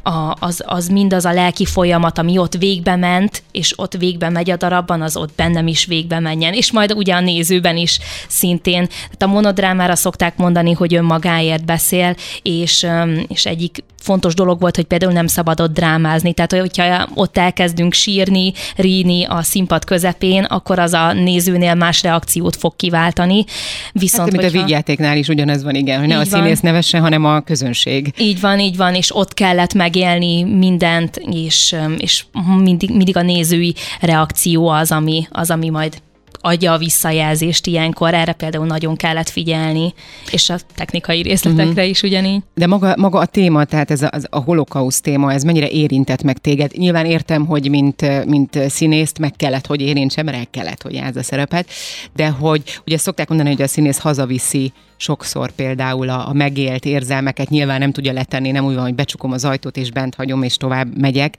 a, 0.03 0.37
az, 0.41 0.63
az 0.67 0.89
mindaz 0.89 1.25
a 1.25 1.33
lelki 1.33 1.65
folyamat, 1.65 2.19
ami 2.19 2.39
ott 2.39 2.55
végbe 2.55 2.97
ment, 2.97 3.43
és 3.51 3.79
ott 3.79 3.97
végbe 3.97 4.29
megy 4.29 4.51
a 4.51 4.57
darabban, 4.57 5.03
az 5.03 5.17
ott 5.17 5.33
bennem 5.37 5.67
is 5.67 5.85
végbe 5.85 6.21
menjen, 6.21 6.53
és 6.53 6.73
majd 6.73 6.93
ugye 6.93 7.15
a 7.15 7.21
nézőben 7.21 7.77
is 7.77 7.99
szintén. 8.29 8.87
Tehát 8.87 9.23
a 9.23 9.27
monodrámára 9.27 9.97
szokták 9.97 10.37
mondani, 10.37 10.73
hogy 10.73 10.95
önmagáért 10.95 11.65
beszél, 11.65 12.17
és, 12.43 12.87
és 13.29 13.47
egyik 13.47 13.85
fontos 14.03 14.35
dolog 14.35 14.61
volt, 14.61 14.77
hogy 14.77 14.85
például 14.85 15.13
nem 15.13 15.27
szabadott 15.27 15.73
drámázni. 15.73 16.33
Tehát, 16.33 16.53
hogyha 16.53 17.09
ott 17.15 17.39
elkezdünk 17.39 17.93
sírni, 17.93 18.53
ríni 18.77 19.25
a 19.25 19.43
színpad 19.43 19.85
közepén, 19.85 20.45
akkor 20.45 20.79
az 20.79 20.93
a 20.93 21.13
nézőnél 21.13 21.75
más 21.75 22.03
reakciót 22.03 22.57
fog 22.57 22.77
kiváltani. 22.77 23.45
Viszont, 23.93 24.23
hát, 24.23 24.31
mint 24.31 24.43
hogyha... 24.43 24.59
a 24.59 24.65
vígjátéknál 24.65 25.17
is 25.17 25.29
ugyanez 25.29 25.63
van, 25.63 25.75
igen, 25.75 25.99
hogy 25.99 26.09
ne 26.09 26.19
a 26.19 26.25
színész 26.25 26.61
van. 26.61 26.71
nevesse, 26.71 26.99
hanem 26.99 27.25
a 27.25 27.41
közönség. 27.41 28.15
Így 28.19 28.41
van, 28.41 28.61
így 28.61 28.77
van, 28.77 28.95
és 28.95 29.17
ott 29.17 29.35
kellett 29.35 29.75
megélni 29.75 30.43
mindent, 30.43 31.17
és, 31.17 31.77
és 31.97 32.25
mindig, 32.59 32.91
mindig 32.91 33.17
a 33.17 33.23
nézői 33.23 33.75
reakció 34.01 34.69
az, 34.69 34.91
ami, 34.91 35.27
az, 35.31 35.51
ami 35.51 35.69
majd 35.69 36.01
adja 36.43 36.73
a 36.73 36.79
visszajelzést 36.79 37.67
ilyenkor, 37.67 38.15
erre 38.15 38.33
például 38.33 38.67
nagyon 38.67 38.97
kellett 38.97 39.29
figyelni, 39.29 39.95
és 40.31 40.51
a 40.51 40.57
technikai 40.75 41.23
részletekre 41.23 41.71
uh-huh. 41.71 41.89
is 41.89 42.03
ugyanígy. 42.03 42.41
De 42.55 42.67
maga, 42.67 42.95
maga 42.97 43.19
a 43.19 43.27
téma, 43.27 43.65
tehát 43.65 43.91
ez 43.91 44.03
a, 44.03 44.09
az, 44.13 44.27
a 44.31 44.39
holokauszt 44.39 45.03
téma, 45.03 45.33
ez 45.33 45.43
mennyire 45.43 45.69
érintett 45.69 46.23
meg 46.23 46.39
téged? 46.39 46.73
Nyilván 46.77 47.07
értem, 47.07 47.47
hogy 47.47 47.71
mint, 47.71 48.25
mint 48.27 48.59
színészt 48.69 49.19
meg 49.19 49.33
kellett, 49.37 49.67
hogy 49.67 49.81
érintsem, 49.81 50.25
mert 50.25 50.37
el 50.37 50.47
kellett, 50.51 50.83
hogy 50.83 50.95
játsz 50.95 51.17
a 51.17 51.23
szerepet, 51.23 51.69
de 52.15 52.29
hogy 52.29 52.63
ugye 52.87 52.99
szokták 52.99 53.29
mondani, 53.29 53.51
hogy 53.51 53.63
a 53.63 53.67
színész 53.67 53.99
hazaviszi 53.99 54.73
sokszor 54.97 55.51
például 55.51 56.09
a, 56.09 56.29
a 56.29 56.33
megélt 56.33 56.85
érzelmeket 56.85 57.49
nyilván 57.49 57.79
nem 57.79 57.93
tudja 57.93 58.13
letenni, 58.13 58.51
nem 58.51 58.65
úgy 58.65 58.75
van, 58.75 58.83
hogy 58.83 58.95
becsukom 58.95 59.33
az 59.33 59.45
ajtót 59.45 59.77
és 59.77 59.91
bent 59.91 60.15
hagyom 60.15 60.43
és 60.43 60.57
tovább 60.57 60.99
megyek, 60.99 61.37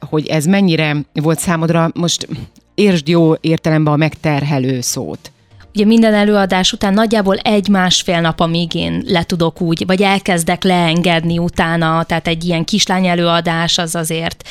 hogy 0.00 0.26
ez 0.26 0.44
mennyire 0.44 0.96
volt 1.12 1.38
számodra 1.38 1.90
most 1.94 2.28
értsd 2.76 3.08
jó 3.08 3.34
értelemben 3.40 3.92
a 3.92 3.96
megterhelő 3.96 4.80
szót. 4.80 5.30
Ugye 5.74 5.84
minden 5.84 6.14
előadás 6.14 6.72
után 6.72 6.94
nagyjából 6.94 7.36
egy-másfél 7.36 8.20
nap, 8.20 8.40
amíg 8.40 8.74
én 8.74 9.02
le 9.06 9.22
tudok 9.22 9.60
úgy, 9.60 9.86
vagy 9.86 10.02
elkezdek 10.02 10.64
leengedni 10.64 11.38
utána, 11.38 12.02
tehát 12.02 12.28
egy 12.28 12.44
ilyen 12.44 12.64
kislány 12.64 13.06
előadás 13.06 13.78
az 13.78 13.94
azért 13.94 14.48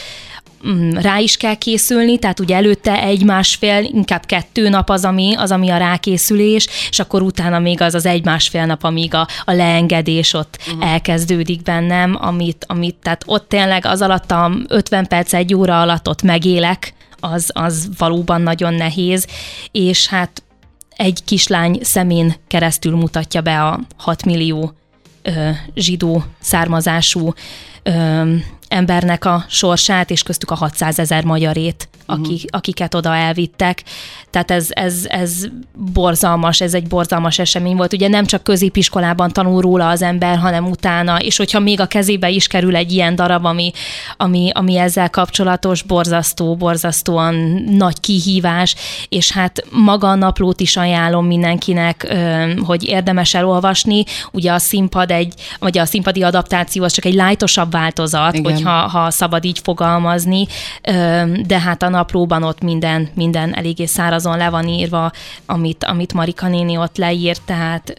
mm, 0.67 0.91
rá 0.91 1.17
is 1.17 1.37
kell 1.37 1.55
készülni, 1.55 2.19
tehát 2.19 2.39
ugye 2.39 2.55
előtte 2.55 3.03
egy-másfél, 3.03 3.83
inkább 3.83 4.25
kettő 4.25 4.69
nap 4.69 4.89
az, 4.89 5.05
ami, 5.05 5.33
az, 5.37 5.51
ami 5.51 5.69
a 5.69 5.77
rákészülés, 5.77 6.67
és 6.89 6.99
akkor 6.99 7.21
utána 7.21 7.59
még 7.59 7.81
az 7.81 7.93
az 7.93 8.05
egy-másfél 8.05 8.65
nap, 8.65 8.83
amíg 8.83 9.13
a, 9.13 9.27
a 9.45 9.51
leengedés 9.51 10.33
ott 10.33 10.57
uh-huh. 10.67 10.91
elkezdődik 10.91 11.61
bennem, 11.61 12.17
amit, 12.21 12.65
amit, 12.67 12.95
tehát 13.01 13.23
ott 13.25 13.49
tényleg 13.49 13.85
az 13.85 14.01
alatt 14.01 14.31
a 14.31 14.51
50 14.67 15.07
perc, 15.07 15.33
egy 15.33 15.53
óra 15.53 15.81
alatt 15.81 16.09
ott 16.09 16.21
megélek, 16.21 16.93
az, 17.31 17.49
az 17.53 17.89
valóban 17.97 18.41
nagyon 18.41 18.73
nehéz, 18.73 19.27
és 19.71 20.07
hát 20.07 20.43
egy 20.95 21.23
kislány 21.23 21.79
szemén 21.81 22.35
keresztül 22.47 22.95
mutatja 22.95 23.41
be 23.41 23.61
a 23.63 23.79
6 23.97 24.25
millió 24.25 24.73
ö, 25.21 25.49
zsidó 25.75 26.23
származású 26.39 27.33
ö, 27.83 28.33
embernek 28.67 29.25
a 29.25 29.45
sorsát, 29.47 30.09
és 30.09 30.23
köztük 30.23 30.51
a 30.51 30.55
600 30.55 30.99
ezer 30.99 31.23
magyarét, 31.23 31.89
akik, 32.05 32.25
uh-huh. 32.25 32.49
akiket 32.49 32.93
oda 32.93 33.15
elvittek. 33.15 33.83
Tehát 34.29 34.51
ez, 34.51 34.67
ez, 34.69 35.05
ez 35.07 35.47
borzalmas, 35.93 36.61
ez 36.61 36.73
egy 36.73 36.87
borzalmas 36.87 37.39
esemény 37.39 37.75
volt. 37.75 37.93
Ugye 37.93 38.07
nem 38.07 38.25
csak 38.25 38.43
középiskolában 38.43 39.31
tanul 39.31 39.61
róla 39.61 39.89
az 39.89 40.01
ember, 40.01 40.37
hanem 40.37 40.65
utána, 40.65 41.19
és 41.19 41.37
hogyha 41.37 41.59
még 41.59 41.79
a 41.79 41.85
kezébe 41.85 42.29
is 42.29 42.47
kerül 42.47 42.75
egy 42.75 42.91
ilyen 42.91 43.15
darab, 43.15 43.45
ami, 43.45 43.71
ami, 44.17 44.49
ami 44.53 44.77
ezzel 44.77 45.09
kapcsolatos, 45.09 45.81
borzasztó, 45.81 46.55
borzasztóan 46.55 47.35
nagy 47.69 47.99
kihívás, 47.99 48.75
és 49.09 49.31
hát 49.31 49.63
maga 49.69 50.09
a 50.09 50.15
naplót 50.15 50.59
is 50.59 50.77
ajánlom 50.77 51.25
mindenkinek, 51.25 52.15
hogy 52.65 52.83
érdemes 52.83 53.33
elolvasni. 53.33 54.03
Ugye 54.31 54.51
a 54.51 54.59
színpad 54.59 55.11
egy, 55.11 55.33
vagy 55.59 55.77
a 55.77 55.85
színpadi 55.85 56.23
adaptáció 56.23 56.83
az 56.83 56.93
csak 56.93 57.05
egy 57.05 57.13
lájtosabb 57.13 57.71
változat, 57.71 58.33
Igen. 58.33 58.43
hogy 58.43 58.53
hogyha 58.53 58.87
ha 58.87 59.11
szabad 59.11 59.45
így 59.45 59.59
fogalmazni, 59.63 60.47
de 61.45 61.59
hát 61.59 61.83
a 61.83 61.89
naplóban 61.95 62.43
ott 62.43 62.61
minden, 62.61 63.09
minden 63.13 63.55
eléggé 63.55 63.85
szárazon 63.85 64.37
le 64.37 64.49
van 64.49 64.67
írva, 64.67 65.11
amit, 65.45 65.83
amit 65.83 66.13
Marika 66.13 66.47
néni 66.47 66.77
ott 66.77 66.97
leírt, 66.97 67.41
tehát 67.45 67.93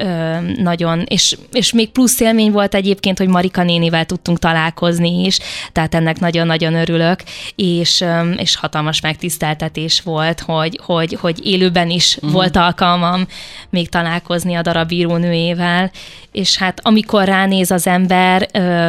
nagyon, 0.56 1.02
és, 1.08 1.36
és 1.52 1.72
még 1.72 1.90
plusz 1.90 2.20
élmény 2.20 2.52
volt 2.52 2.74
egyébként, 2.74 3.18
hogy 3.18 3.28
Marika 3.28 3.62
nénivel 3.62 4.04
tudtunk 4.04 4.38
találkozni 4.38 5.24
is, 5.24 5.38
tehát 5.72 5.94
ennek 5.94 6.20
nagyon-nagyon 6.20 6.74
örülök, 6.74 7.20
és, 7.54 8.04
és 8.36 8.56
hatalmas 8.56 9.00
megtiszteltetés 9.00 10.00
volt, 10.00 10.40
hogy, 10.40 10.80
hogy, 10.84 11.18
hogy 11.20 11.46
élőben 11.46 11.90
is 11.90 12.16
uh-huh. 12.16 12.32
volt 12.32 12.56
alkalmam 12.56 13.26
még 13.70 13.88
találkozni 13.88 14.54
a 14.54 14.62
darab 14.62 14.90
írónőjével, 14.90 15.90
és 16.32 16.56
hát 16.56 16.80
amikor 16.82 17.24
ránéz 17.24 17.70
az 17.70 17.86
ember, 17.86 18.48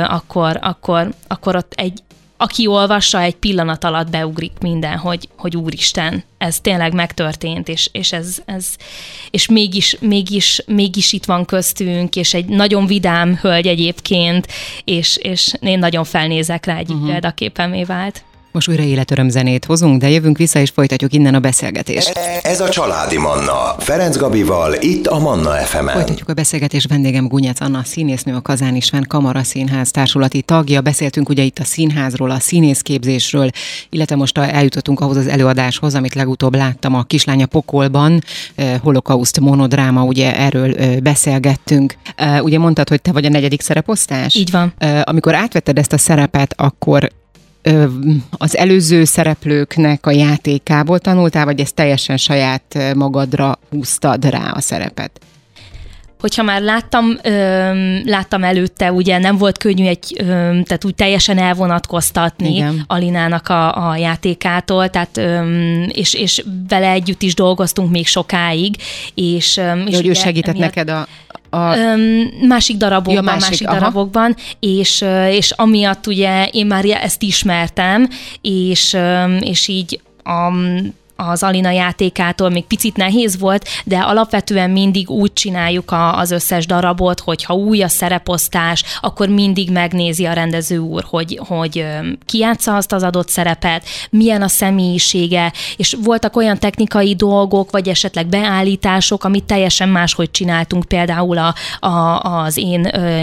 akkor, 0.09 0.57
akkor, 0.61 1.13
akkor 1.27 1.55
ott 1.55 1.73
egy, 1.75 2.01
aki 2.37 2.67
olvassa, 2.67 3.21
egy 3.21 3.35
pillanat 3.35 3.83
alatt 3.83 4.09
beugrik 4.09 4.51
minden, 4.59 4.97
hogy, 4.97 5.29
hogy 5.37 5.57
úristen, 5.57 6.23
ez 6.37 6.59
tényleg 6.59 6.93
megtörtént, 6.93 7.67
és, 7.67 7.89
és 7.91 8.11
ez, 8.11 8.37
ez 8.45 8.75
és 9.31 9.47
mégis, 9.47 9.97
mégis, 9.99 10.61
mégis 10.65 11.13
itt 11.13 11.25
van 11.25 11.45
köztünk, 11.45 12.15
és 12.15 12.33
egy 12.33 12.45
nagyon 12.45 12.85
vidám 12.85 13.35
hölgy 13.41 13.67
egyébként, 13.67 14.47
és, 14.83 15.17
és 15.17 15.53
én 15.59 15.79
nagyon 15.79 16.03
felnézek 16.03 16.65
rá, 16.65 16.77
egyik 16.77 16.95
uh-huh. 16.95 17.09
példaképemé 17.09 17.83
vált. 17.83 18.23
Most 18.57 18.69
újra 18.69 18.83
életöröm 18.83 19.29
zenét 19.29 19.65
hozunk, 19.65 20.01
de 20.01 20.09
jövünk 20.09 20.37
vissza 20.37 20.59
és 20.59 20.69
folytatjuk 20.69 21.13
innen 21.13 21.33
a 21.33 21.39
beszélgetést. 21.39 22.19
Ez 22.41 22.59
a 22.61 22.69
Családi 22.69 23.17
Manna. 23.17 23.75
Ferenc 23.77 24.17
Gabival, 24.17 24.73
itt 24.79 25.07
a 25.07 25.19
Manna 25.19 25.49
fm 25.49 25.87
-en. 25.87 25.95
Folytatjuk 25.95 26.29
a 26.29 26.33
beszélgetés 26.33 26.85
vendégem 26.85 27.27
Gunyec 27.27 27.61
Anna, 27.61 27.83
színésznő, 27.83 28.35
a 28.35 28.41
Kazán 28.41 28.75
István 28.75 29.05
Kamara 29.07 29.43
Színház 29.43 29.91
társulati 29.91 30.41
tagja. 30.41 30.81
Beszéltünk 30.81 31.29
ugye 31.29 31.43
itt 31.43 31.59
a 31.59 31.63
színházról, 31.63 32.31
a 32.31 32.39
színészképzésről, 32.39 33.49
illetve 33.89 34.15
most 34.15 34.37
eljutottunk 34.37 34.99
ahhoz 34.99 35.17
az 35.17 35.27
előadáshoz, 35.27 35.95
amit 35.95 36.15
legutóbb 36.15 36.55
láttam 36.55 36.93
a 36.95 37.03
Kislánya 37.03 37.45
Pokolban, 37.45 38.23
eh, 38.55 38.79
holokauszt 38.81 39.39
monodráma, 39.39 40.03
ugye 40.03 40.37
erről 40.37 40.75
eh, 40.75 40.95
beszélgettünk. 40.97 41.95
Eh, 42.15 42.43
ugye 42.43 42.59
mondtad, 42.59 42.89
hogy 42.89 43.01
te 43.01 43.11
vagy 43.11 43.25
a 43.25 43.29
negyedik 43.29 43.61
szereposztás? 43.61 44.35
Így 44.35 44.51
van. 44.51 44.73
Amikor 45.03 45.35
átvetted 45.35 45.77
ezt 45.77 45.93
a 45.93 45.97
szerepet, 45.97 46.53
akkor 46.57 47.09
az 48.29 48.57
előző 48.57 49.03
szereplőknek 49.03 50.05
a 50.05 50.11
játékából 50.11 50.99
tanultál, 50.99 51.45
vagy 51.45 51.59
ezt 51.59 51.75
teljesen 51.75 52.17
saját 52.17 52.93
magadra 52.95 53.59
húztad 53.69 54.25
rá 54.25 54.51
a 54.51 54.61
szerepet? 54.61 55.11
Hogyha 56.19 56.43
már 56.43 56.61
láttam, 56.61 57.17
ö, 57.23 57.31
láttam 58.03 58.43
előtte, 58.43 58.91
ugye 58.91 59.17
nem 59.17 59.37
volt 59.37 59.57
könnyű 59.57 59.85
egy, 59.85 60.15
ö, 60.19 60.23
tehát 60.63 60.85
úgy 60.85 60.95
teljesen 60.95 61.37
elvonatkoztatni 61.37 62.55
Igen. 62.55 62.83
Alinának 62.87 63.47
a, 63.47 63.89
a 63.89 63.95
játékától, 63.95 64.89
tehát 64.89 65.17
ö, 65.17 65.43
és, 65.83 66.13
és 66.13 66.43
vele 66.67 66.89
együtt 66.89 67.21
is 67.21 67.35
dolgoztunk 67.35 67.91
még 67.91 68.07
sokáig, 68.07 68.75
és, 69.13 69.57
ö, 69.57 69.83
és 69.85 69.95
hogy 69.95 70.07
ő 70.07 70.13
segített 70.13 70.55
emiatt, 70.55 70.75
neked 70.75 70.89
a, 70.89 71.07
a... 71.49 71.75
Másik 72.47 72.77
darabokban, 72.77 73.13
ja, 73.13 73.21
másik, 73.21 73.49
másik 73.49 73.67
darabokban, 73.67 74.35
és, 74.59 75.05
és 75.29 75.51
amiatt 75.51 76.07
ugye 76.07 76.47
én 76.51 76.65
már 76.65 76.85
ezt 76.85 77.21
ismertem, 77.21 78.09
és, 78.41 78.97
és 79.39 79.67
így 79.67 80.01
a 80.23 80.51
az 81.17 81.43
Alina 81.43 81.71
játékától 81.71 82.49
még 82.49 82.65
picit 82.65 82.97
nehéz 82.97 83.39
volt, 83.39 83.67
de 83.83 83.97
alapvetően 83.97 84.69
mindig 84.69 85.09
úgy 85.09 85.33
csináljuk 85.33 85.91
a, 85.91 86.17
az 86.17 86.31
összes 86.31 86.65
darabot, 86.65 87.19
hogy 87.19 87.43
ha 87.43 87.53
új 87.53 87.81
a 87.81 87.87
szereposztás, 87.87 88.83
akkor 89.01 89.29
mindig 89.29 89.71
megnézi 89.71 90.25
a 90.25 90.33
rendező 90.33 90.77
úr, 90.77 91.05
hogy, 91.09 91.39
hogy 91.47 91.85
ki 92.25 92.37
játsza 92.37 92.75
azt 92.75 92.93
az 92.93 93.03
adott 93.03 93.29
szerepet, 93.29 93.83
milyen 94.09 94.41
a 94.41 94.47
személyisége, 94.47 95.53
és 95.77 95.97
voltak 96.03 96.35
olyan 96.35 96.57
technikai 96.57 97.15
dolgok, 97.15 97.71
vagy 97.71 97.87
esetleg 97.87 98.27
beállítások, 98.27 99.23
amit 99.23 99.43
teljesen 99.43 99.89
máshogy 99.89 100.31
csináltunk 100.31 100.85
például 100.85 101.37
a, 101.37 101.55
a, 101.87 102.19
az 102.19 102.57
én 102.57 102.95
ö, 102.95 103.21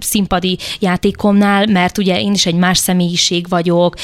színpadi 0.00 0.58
játékomnál, 0.80 1.66
mert 1.66 1.98
ugye 1.98 2.20
én 2.20 2.32
is 2.32 2.46
egy 2.46 2.54
más 2.54 2.78
személyiség 2.78 3.48
vagyok, 3.48 3.94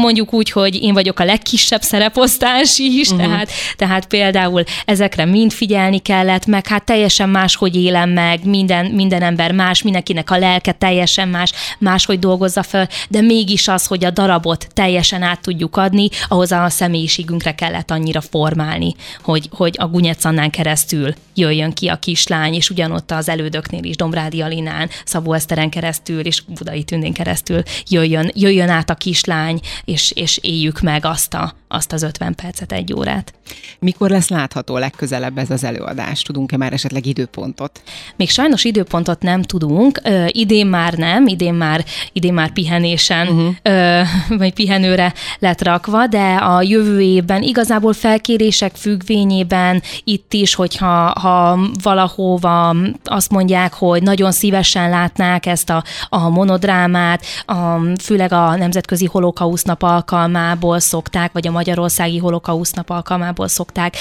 mondjuk 0.00 0.32
úgy, 0.32 0.50
hogy 0.50 0.82
én 0.82 0.94
vagyok 0.94 1.18
a 1.18 1.24
legkisebb 1.24 1.82
szerep 1.82 2.16
megosztás 2.22 2.78
is, 2.78 3.08
uh-huh. 3.08 3.26
tehát, 3.26 3.50
tehát 3.76 4.06
például 4.06 4.62
ezekre 4.84 5.24
mind 5.24 5.52
figyelni 5.52 5.98
kellett, 5.98 6.46
meg 6.46 6.66
hát 6.66 6.84
teljesen 6.84 7.28
más, 7.28 7.56
hogy 7.56 7.76
élem 7.76 8.10
meg, 8.10 8.44
minden, 8.44 8.86
minden 8.86 9.22
ember 9.22 9.52
más, 9.52 9.82
mindenkinek 9.82 10.30
a 10.30 10.38
lelke 10.38 10.72
teljesen 10.72 11.28
más, 11.28 11.52
máshogy 11.78 12.18
dolgozza 12.18 12.62
fel, 12.62 12.88
de 13.08 13.20
mégis 13.20 13.68
az, 13.68 13.86
hogy 13.86 14.04
a 14.04 14.10
darabot 14.10 14.66
teljesen 14.74 15.22
át 15.22 15.40
tudjuk 15.40 15.76
adni, 15.76 16.08
ahhoz 16.28 16.52
a 16.52 16.68
személyiségünkre 16.68 17.54
kellett 17.54 17.90
annyira 17.90 18.20
formálni, 18.20 18.94
hogy, 19.22 19.48
hogy 19.50 19.76
a 19.78 19.86
Gunyecannán 19.86 20.50
keresztül 20.50 21.14
jöjjön 21.34 21.72
ki 21.72 21.88
a 21.88 21.96
kislány, 21.96 22.54
és 22.54 22.70
ugyanott 22.70 23.10
az 23.10 23.28
elődöknél 23.28 23.84
is, 23.84 23.96
Dombrádi 23.96 24.40
Alinán, 24.40 24.88
Szabó 25.04 25.32
Eszteren 25.32 25.70
keresztül, 25.70 26.20
és 26.20 26.42
Budai 26.46 26.82
Tündén 26.82 27.12
keresztül 27.12 27.62
jöjjön, 27.88 28.30
jöjjön 28.34 28.68
át 28.68 28.90
a 28.90 28.94
kislány, 28.94 29.60
és, 29.84 30.10
és 30.10 30.38
éljük 30.42 30.80
meg 30.80 31.04
azt, 31.04 31.34
a, 31.34 31.54
azt 31.72 31.92
az 31.92 32.02
50 32.02 32.34
percet, 32.34 32.72
egy 32.72 32.94
órát. 32.94 33.34
Mikor 33.78 34.10
lesz 34.10 34.28
látható 34.28 34.78
legközelebb 34.78 35.38
ez 35.38 35.50
az 35.50 35.64
előadás? 35.64 36.22
Tudunk-e 36.22 36.56
már 36.56 36.72
esetleg 36.72 37.06
időpontot? 37.06 37.82
Még 38.16 38.30
sajnos 38.30 38.64
időpontot 38.64 39.22
nem 39.22 39.42
tudunk. 39.42 40.00
Ö, 40.04 40.24
idén 40.28 40.66
már 40.66 40.94
nem, 40.94 41.26
idén 41.26 41.54
már, 41.54 41.84
idén 42.12 42.34
már 42.34 42.52
pihenésen, 42.52 43.28
uh-huh. 43.28 43.54
ö, 43.62 44.00
vagy 44.28 44.52
pihenőre 44.52 45.12
lett 45.38 45.62
rakva, 45.62 46.06
de 46.06 46.34
a 46.34 46.62
jövő 46.62 47.00
évben 47.00 47.42
igazából 47.42 47.92
felkérések 47.92 48.74
függvényében 48.74 49.82
itt 50.04 50.32
is, 50.32 50.54
hogyha 50.54 51.20
ha 51.20 51.58
valahova 51.82 52.76
azt 53.04 53.30
mondják, 53.30 53.72
hogy 53.72 54.02
nagyon 54.02 54.32
szívesen 54.32 54.90
látnák 54.90 55.46
ezt 55.46 55.70
a, 55.70 55.84
a 56.08 56.28
monodrámát, 56.28 57.24
a, 57.46 57.78
főleg 58.02 58.32
a 58.32 58.56
Nemzetközi 58.56 59.06
Holokauszt 59.06 59.66
nap 59.66 59.82
alkalmából 59.82 60.78
szokták, 60.78 61.32
vagy 61.32 61.46
a 61.46 61.50
Magyarországi 61.62 62.18
Holokauszt 62.18 62.74
nap 62.74 62.90
alkalmából 62.90 63.48
szokták 63.48 63.96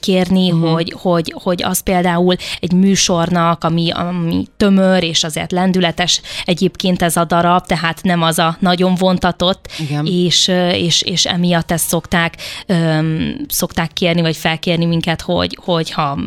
kérni, 0.00 0.52
uh-huh. 0.52 0.72
hogy, 0.72 0.94
hogy, 1.00 1.34
hogy 1.42 1.62
az 1.62 1.80
például 1.80 2.36
egy 2.60 2.72
műsornak, 2.72 3.64
ami, 3.64 3.90
ami 3.90 4.46
tömör 4.56 5.02
és 5.02 5.24
azért 5.24 5.52
lendületes 5.52 6.20
egyébként 6.44 7.02
ez 7.02 7.16
a 7.16 7.24
darab, 7.24 7.66
tehát 7.66 8.02
nem 8.02 8.22
az 8.22 8.38
a 8.38 8.56
nagyon 8.60 8.94
vontatott, 8.94 9.68
Igen. 9.78 10.06
és, 10.06 10.48
és, 10.72 11.02
és 11.02 11.26
emiatt 11.26 11.70
ezt 11.70 11.88
szokták, 11.88 12.36
öm, 12.66 13.36
szokták 13.48 13.92
kérni, 13.92 14.20
vagy 14.20 14.36
felkérni 14.36 14.84
minket, 14.84 15.20
hogy, 15.20 15.58
hogyha 15.64 16.18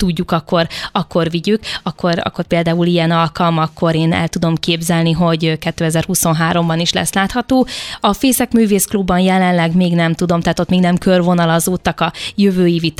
tudjuk, 0.00 0.30
akkor, 0.32 0.68
akkor 0.92 1.30
vigyük, 1.30 1.60
akkor, 1.82 2.14
akkor 2.22 2.44
például 2.44 2.86
ilyen 2.86 3.10
alkalmakkor 3.10 3.94
én 3.94 4.12
el 4.12 4.28
tudom 4.28 4.54
képzelni, 4.54 5.12
hogy 5.12 5.58
2023-ban 5.60 6.76
is 6.80 6.92
lesz 6.92 7.12
látható. 7.12 7.66
A 8.00 8.12
Fészek 8.12 8.52
Művészklubban 8.52 9.18
jelenleg 9.18 9.76
még 9.76 9.94
nem 9.94 10.14
tudom, 10.14 10.40
tehát 10.40 10.58
ott 10.58 10.68
még 10.68 10.80
nem 10.80 10.98
körvonalazódtak 10.98 12.00
a 12.00 12.12
jövő 12.34 12.66
évi 12.66 12.90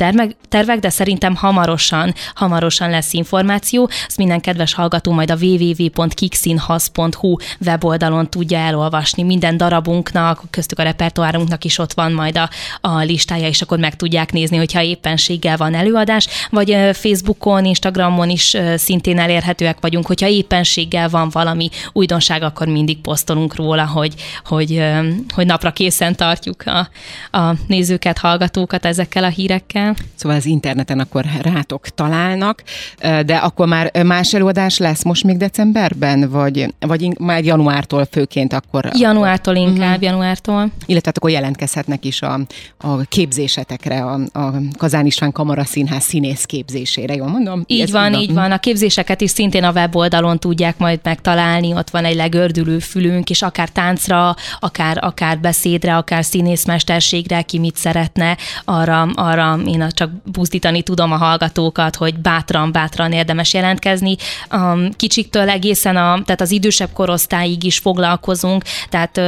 tervek, 0.49 0.79
de 0.79 0.89
szerintem 0.89 1.35
hamarosan, 1.35 2.13
hamarosan 2.33 2.89
lesz 2.89 3.13
információ. 3.13 3.89
Ezt 4.07 4.17
minden 4.17 4.41
kedves 4.41 4.73
hallgató 4.73 5.11
majd 5.11 5.31
a 5.31 5.35
www.kixinhas.hu 5.41 7.35
weboldalon 7.65 8.29
tudja 8.29 8.57
elolvasni. 8.57 9.23
Minden 9.23 9.57
darabunknak, 9.57 10.41
köztük 10.49 10.79
a 10.79 10.83
repertoárunknak 10.83 11.63
is 11.63 11.77
ott 11.77 11.93
van 11.93 12.11
majd 12.11 12.37
a, 12.37 12.49
a 12.81 12.97
listája, 12.97 13.47
és 13.47 13.61
akkor 13.61 13.79
meg 13.79 13.95
tudják 13.95 14.31
nézni, 14.31 14.57
hogyha 14.57 14.81
éppenséggel 14.81 15.57
van 15.57 15.73
előadás, 15.73 16.27
vagy 16.49 16.90
Facebookon, 16.93 17.65
Instagramon 17.65 18.29
is 18.29 18.57
szintén 18.75 19.19
elérhetőek 19.19 19.77
vagyunk, 19.81 20.05
hogyha 20.05 20.27
éppenséggel 20.27 21.09
van 21.09 21.29
valami 21.29 21.69
újdonság, 21.93 22.43
akkor 22.43 22.67
mindig 22.67 23.01
posztolunk 23.01 23.55
róla, 23.55 23.85
hogy, 23.85 24.13
hogy, 24.45 24.83
hogy 25.33 25.45
napra 25.45 25.71
készen 25.71 26.15
tartjuk 26.15 26.63
a, 26.65 26.89
a 27.37 27.53
nézőket, 27.67 28.17
hallgatókat 28.17 28.85
ezekkel 28.85 29.23
a 29.23 29.27
hírekkel. 29.27 29.95
Szóval 30.15 30.37
az 30.37 30.45
interneten 30.45 30.99
akkor 30.99 31.25
rátok 31.41 31.87
találnak, 31.87 32.63
de 33.25 33.35
akkor 33.35 33.67
már 33.67 34.03
más 34.03 34.33
előadás 34.33 34.77
lesz 34.77 35.03
most 35.03 35.23
még 35.23 35.37
decemberben, 35.37 36.29
vagy, 36.29 36.73
vagy 36.79 37.19
már 37.19 37.43
januártól 37.43 38.07
főként 38.11 38.53
akkor? 38.53 38.89
Januártól 38.93 39.55
inkább, 39.55 39.89
uh-huh. 39.89 40.03
januártól. 40.03 40.71
Illetve 40.85 41.11
akkor 41.15 41.29
jelentkezhetnek 41.29 42.05
is 42.05 42.21
a, 42.21 42.39
a 42.77 43.01
képzésetekre, 43.01 44.03
a, 44.03 44.19
a 44.39 44.53
Kazán 44.77 45.05
István 45.05 45.31
Kamara 45.31 45.63
Színház 45.63 46.03
színész 46.03 46.43
képzés 46.45 46.80
képzésére, 46.81 47.15
jól 47.15 47.27
mondom? 47.27 47.63
Így 47.67 47.81
Ez 47.81 47.91
van, 47.91 48.13
így 48.13 48.33
van. 48.33 48.51
A 48.51 48.59
képzéseket 48.59 49.21
is 49.21 49.29
szintén 49.29 49.63
a 49.63 49.71
weboldalon 49.71 50.39
tudják 50.39 50.77
majd 50.77 50.99
megtalálni, 51.03 51.73
ott 51.73 51.89
van 51.89 52.05
egy 52.05 52.15
legördülő 52.15 52.79
fülünk, 52.79 53.29
és 53.29 53.41
akár 53.41 53.69
táncra, 53.69 54.35
akár, 54.59 54.97
akár 55.01 55.39
beszédre, 55.39 55.95
akár 55.95 56.25
színészmesterségre, 56.25 57.41
ki 57.41 57.59
mit 57.59 57.75
szeretne, 57.75 58.37
arra, 58.65 59.01
arra 59.01 59.59
én 59.65 59.87
csak 59.89 60.11
buzdítani 60.31 60.81
tudom 60.81 61.11
a 61.11 61.17
hallgatókat, 61.17 61.95
hogy 61.95 62.15
bátran, 62.19 62.71
bátran 62.71 63.11
érdemes 63.11 63.53
jelentkezni. 63.53 64.15
Kicsiktől 64.95 65.49
egészen 65.49 65.95
a, 65.95 66.21
tehát 66.25 66.41
az 66.41 66.51
idősebb 66.51 66.89
korosztályig 66.93 67.63
is 67.63 67.77
foglalkozunk, 67.77 68.63
tehát 68.89 69.21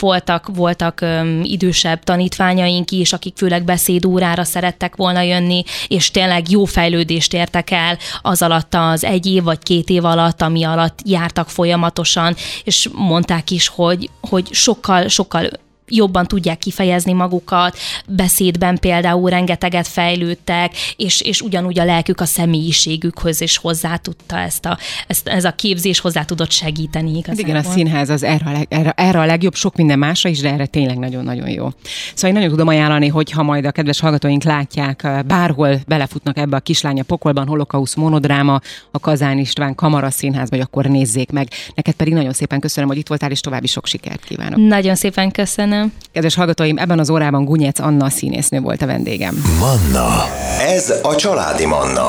voltak, 0.00 0.50
voltak 0.54 1.04
idősebb 1.42 2.04
tanítványaink 2.04 2.90
is, 2.90 3.12
akik 3.12 3.36
főleg 3.36 3.64
beszédórára 3.64 4.44
szerettek 4.44 4.96
volna 4.96 5.20
jönni, 5.20 5.64
és 5.88 6.10
tényleg 6.10 6.50
jó 6.50 6.64
fejlődést 6.90 7.32
értek 7.32 7.70
el 7.70 7.98
az 8.22 8.42
alatt 8.42 8.74
az 8.74 9.04
egy 9.04 9.26
év 9.26 9.42
vagy 9.42 9.58
két 9.58 9.88
év 9.88 10.04
alatt, 10.04 10.42
ami 10.42 10.64
alatt 10.64 10.98
jártak 11.04 11.48
folyamatosan, 11.48 12.34
és 12.64 12.88
mondták 12.92 13.50
is, 13.50 13.68
hogy, 13.68 14.10
hogy 14.20 14.48
sokkal, 14.52 15.08
sokkal 15.08 15.48
jobban 15.90 16.26
tudják 16.26 16.58
kifejezni 16.58 17.12
magukat, 17.12 17.78
beszédben 18.06 18.78
például 18.78 19.30
rengeteget 19.30 19.88
fejlődtek, 19.88 20.72
és, 20.96 21.20
és 21.20 21.40
ugyanúgy 21.40 21.78
a 21.78 21.84
lelkük 21.84 22.20
a 22.20 22.24
személyiségükhöz 22.24 23.40
is 23.40 23.56
hozzá 23.56 23.96
tudta 23.96 24.38
ezt 24.38 24.66
a, 24.66 24.78
ezt, 25.06 25.28
ez 25.28 25.44
a 25.44 25.52
képzés 25.52 26.00
hozzá 26.00 26.24
tudott 26.24 26.50
segíteni 26.50 27.16
igazából. 27.16 27.50
Igen, 27.50 27.64
a 27.64 27.70
színház 27.70 28.08
az 28.08 28.22
erre 28.22 28.44
a, 28.46 28.52
leg, 28.52 28.66
erre, 28.70 28.92
erre 28.96 29.20
a 29.20 29.24
legjobb, 29.26 29.54
sok 29.54 29.76
minden 29.76 29.98
másra 29.98 30.30
is, 30.30 30.40
de 30.40 30.52
erre 30.52 30.66
tényleg 30.66 30.98
nagyon-nagyon 30.98 31.48
jó. 31.48 31.68
Szóval 32.14 32.30
én 32.30 32.32
nagyon 32.32 32.48
tudom 32.48 32.68
ajánlani, 32.68 33.08
hogy 33.08 33.30
ha 33.30 33.42
majd 33.42 33.64
a 33.64 33.70
kedves 33.70 34.00
hallgatóink 34.00 34.42
látják, 34.42 35.24
bárhol 35.26 35.80
belefutnak 35.86 36.38
ebbe 36.38 36.56
a 36.56 36.60
kislánya 36.60 37.02
pokolban, 37.02 37.46
holokausz 37.46 37.94
monodráma, 37.94 38.60
a 38.90 38.98
Kazán 38.98 39.38
István 39.38 39.74
Kamara 39.74 40.10
Színházba, 40.10 40.56
vagy 40.56 40.66
akkor 40.66 40.86
nézzék 40.86 41.30
meg. 41.30 41.48
Neked 41.74 41.94
pedig 41.94 42.12
nagyon 42.12 42.32
szépen 42.32 42.60
köszönöm, 42.60 42.88
hogy 42.88 42.98
itt 42.98 43.08
voltál, 43.08 43.30
és 43.30 43.40
további 43.40 43.66
sok 43.66 43.86
sikert 43.86 44.24
kívánok. 44.24 44.68
Nagyon 44.68 44.94
szépen 44.94 45.30
köszönöm. 45.30 45.79
Köszönöm. 45.80 46.08
Kedves 46.12 46.34
hallgatóim, 46.34 46.78
ebben 46.78 46.98
az 46.98 47.10
órában 47.10 47.44
Gunyec 47.44 47.78
Anna 47.78 48.10
színésznő 48.10 48.60
volt 48.60 48.82
a 48.82 48.86
vendégem. 48.86 49.44
Manna. 49.58 50.24
Ez 50.60 50.94
a 51.02 51.14
családi 51.14 51.66
Manna. 51.66 52.08